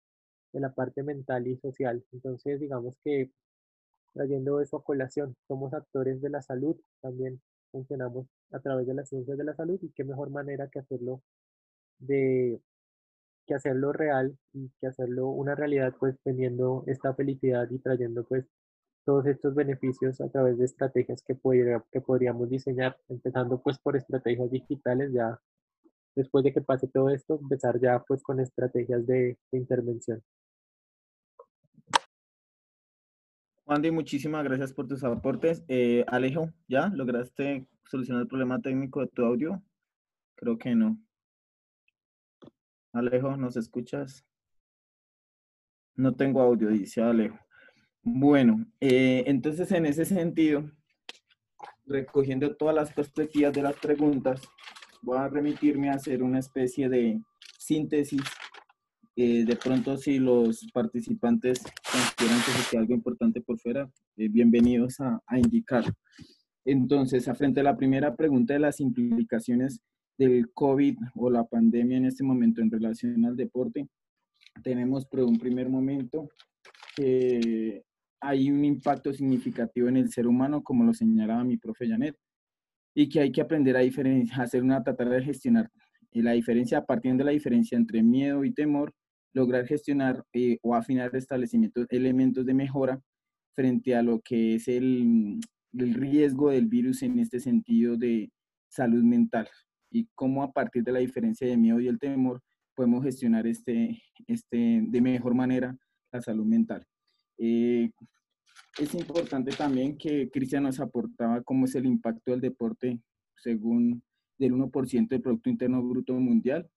[0.52, 2.04] de la parte mental y social.
[2.12, 3.32] Entonces, digamos que
[4.14, 7.40] trayendo eso a colación, somos actores de la salud, también
[7.72, 11.20] funcionamos a través de las ciencias de la salud y qué mejor manera que hacerlo
[11.98, 12.60] de
[13.46, 18.46] que hacerlo real y que hacerlo una realidad pues teniendo esta felicidad y trayendo pues
[19.04, 23.96] todos estos beneficios a través de estrategias que, podría, que podríamos diseñar, empezando pues por
[23.96, 25.40] estrategias digitales, ya
[26.16, 30.22] después de que pase todo esto, empezar ya pues con estrategias de, de intervención.
[33.64, 35.64] Juan Di, muchísimas gracias por tus aportes.
[35.68, 39.62] Eh, Alejo, ¿ya lograste solucionar el problema técnico de tu audio?
[40.36, 40.98] Creo que no.
[42.96, 44.24] Alejo, ¿nos escuchas?
[45.96, 47.38] No tengo audio, dice Alejo.
[48.02, 50.70] Bueno, eh, entonces en ese sentido,
[51.84, 54.40] recogiendo todas las perspectivas de las preguntas,
[55.02, 57.20] voy a remitirme a hacer una especie de
[57.58, 58.22] síntesis.
[59.14, 62.40] Eh, de pronto, si los participantes consideran
[62.70, 65.84] que algo importante por fuera, eh, bienvenidos a, a indicar.
[66.64, 69.82] Entonces, a frente a la primera pregunta de las implicaciones
[70.18, 73.86] del COVID o la pandemia en este momento en relación al deporte,
[74.62, 76.30] tenemos por un primer momento
[76.96, 77.82] que
[78.20, 82.16] hay un impacto significativo en el ser humano, como lo señalaba mi profe Janet,
[82.94, 85.70] y que hay que aprender a diferenciar, hacer una tratar de gestionar
[86.10, 88.94] y la diferencia, partiendo de la diferencia entre miedo y temor,
[89.34, 93.02] lograr gestionar eh, o afinar establecimientos, elementos de mejora
[93.54, 95.38] frente a lo que es el,
[95.74, 98.30] el riesgo del virus en este sentido de
[98.68, 99.46] salud mental
[99.90, 102.42] y cómo a partir de la diferencia de miedo y el temor
[102.74, 105.76] podemos gestionar este, este, de mejor manera
[106.12, 106.86] la salud mental.
[107.38, 107.90] Eh,
[108.78, 113.00] es importante también que Cristian nos aportaba cómo es el impacto del deporte
[113.36, 114.02] según
[114.38, 116.68] del 1% del Producto Interno Bruto Mundial.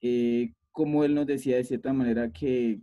[0.00, 2.80] Eh, como él nos decía de cierta manera que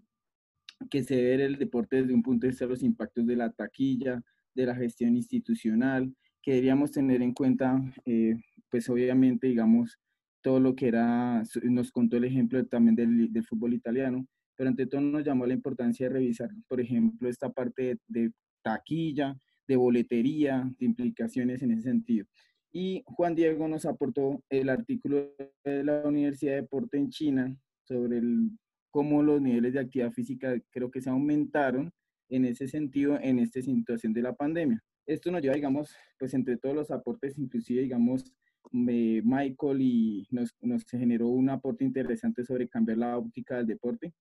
[0.89, 3.51] que se ve el deporte desde un punto de vista de los impactos de la
[3.51, 4.21] taquilla,
[4.53, 8.35] de la gestión institucional, que deberíamos tener en cuenta, eh,
[8.69, 9.97] pues obviamente, digamos,
[10.41, 14.25] todo lo que era, nos contó el ejemplo también del, del, fútbol italiano,
[14.55, 18.31] pero ante todo nos llamó la importancia de revisar, por ejemplo, esta parte de,
[18.61, 19.37] taquilla,
[19.67, 22.25] de boletería, de implicaciones en ese sentido.
[22.71, 25.33] Y Juan Diego nos aportó el artículo
[25.63, 28.51] de la Universidad de Deporte en China sobre el,
[28.91, 31.91] cómo los niveles de actividad física creo que se aumentaron
[32.29, 34.83] en ese sentido en esta situación de la pandemia.
[35.09, 38.31] Esto nos lleva, digamos, pues entre todos los aportes, inclusive, digamos,
[38.71, 44.13] Michael y nos, nos generó un aporte interesante sobre cambiar la óptica del deporte,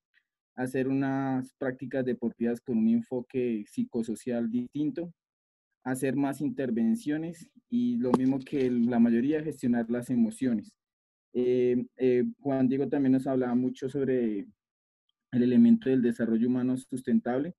[0.55, 5.13] hacer unas prácticas deportivas con un enfoque psicosocial distinto,
[5.83, 10.75] hacer más intervenciones y lo mismo que la mayoría, gestionar las emociones.
[11.33, 17.53] Eh, eh, Juan Diego también nos hablaba mucho sobre el elemento del desarrollo humano sustentable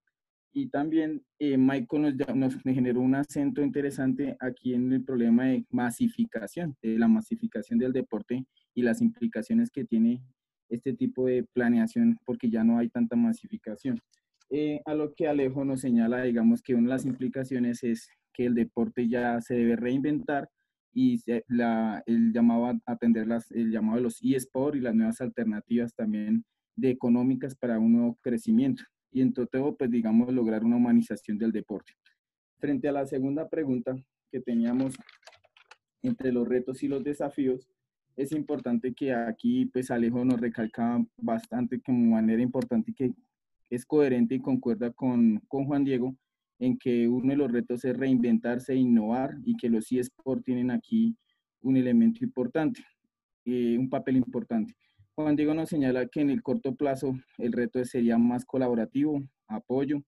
[0.52, 5.64] y también eh, Michael nos, nos, generó un acento interesante aquí en el problema de
[5.70, 8.44] masificación, de la masificación del deporte
[8.74, 10.22] y las implicaciones que tiene
[10.68, 14.00] este tipo de planeación porque ya no hay tanta masificación.
[14.50, 18.46] Eh, a lo que Alejo nos señala, digamos que una de las implicaciones es que
[18.46, 20.48] el deporte ya se debe reinventar
[20.92, 25.20] y la, el llamado a atender las, el llamado de los eSports y las nuevas
[25.20, 26.44] alternativas también
[26.74, 28.82] de económicas para un nuevo crecimiento
[29.12, 31.92] y en todo, pues digamos, lograr una humanización del deporte.
[32.58, 33.96] Frente a la segunda pregunta
[34.30, 34.94] que teníamos
[36.02, 37.68] entre los retos y los desafíos,
[38.16, 43.12] es importante que aquí, pues Alejo nos recalca bastante como manera importante que
[43.70, 46.14] es coherente y concuerda con, con Juan Diego
[46.58, 51.16] en que uno de los retos es reinventarse innovar y que los eSports tienen aquí
[51.62, 52.84] un elemento importante,
[53.44, 54.74] eh, un papel importante.
[55.22, 60.02] Juan Diego nos señala que en el corto plazo el reto sería más colaborativo, apoyo,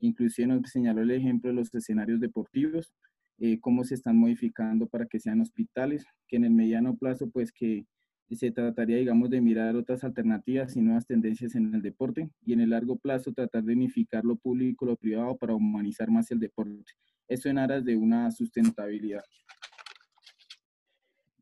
[0.00, 2.92] inclusive nos señaló el ejemplo de los escenarios deportivos,
[3.38, 7.52] eh, cómo se están modificando para que sean hospitales, que en el mediano plazo pues
[7.52, 7.86] que
[8.30, 12.60] se trataría digamos de mirar otras alternativas y nuevas tendencias en el deporte y en
[12.60, 16.92] el largo plazo tratar de unificar lo público lo privado para humanizar más el deporte.
[17.28, 19.22] Eso en aras de una sustentabilidad.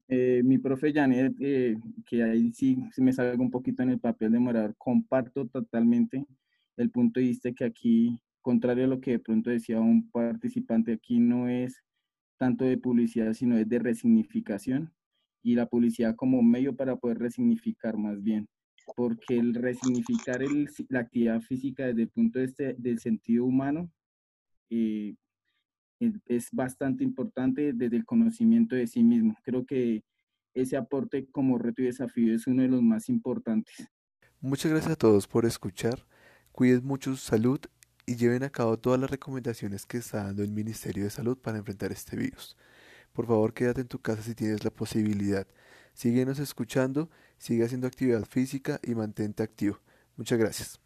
[0.09, 1.77] Eh, mi profe Janet, eh,
[2.07, 6.27] que ahí sí me salga un poquito en el papel de morador, comparto totalmente
[6.77, 10.93] el punto de vista que aquí, contrario a lo que de pronto decía un participante,
[10.93, 11.83] aquí no es
[12.37, 14.93] tanto de publicidad, sino es de resignificación
[15.43, 18.49] y la publicidad como medio para poder resignificar más bien,
[18.97, 23.91] porque el resignificar el, la actividad física desde el punto de vista del sentido humano
[24.71, 25.15] eh,
[26.27, 29.37] es bastante importante desde el conocimiento de sí mismo.
[29.43, 30.03] Creo que
[30.55, 33.89] ese aporte como reto y desafío es uno de los más importantes.
[34.41, 36.07] Muchas gracias a todos por escuchar.
[36.53, 37.61] Cuiden mucho su salud
[38.07, 41.59] y lleven a cabo todas las recomendaciones que está dando el Ministerio de Salud para
[41.59, 42.57] enfrentar este virus.
[43.13, 45.47] Por favor, quédate en tu casa si tienes la posibilidad.
[45.95, 49.81] Síguenos escuchando, sigue haciendo actividad física y mantente activo.
[50.17, 50.84] Muchas gracias.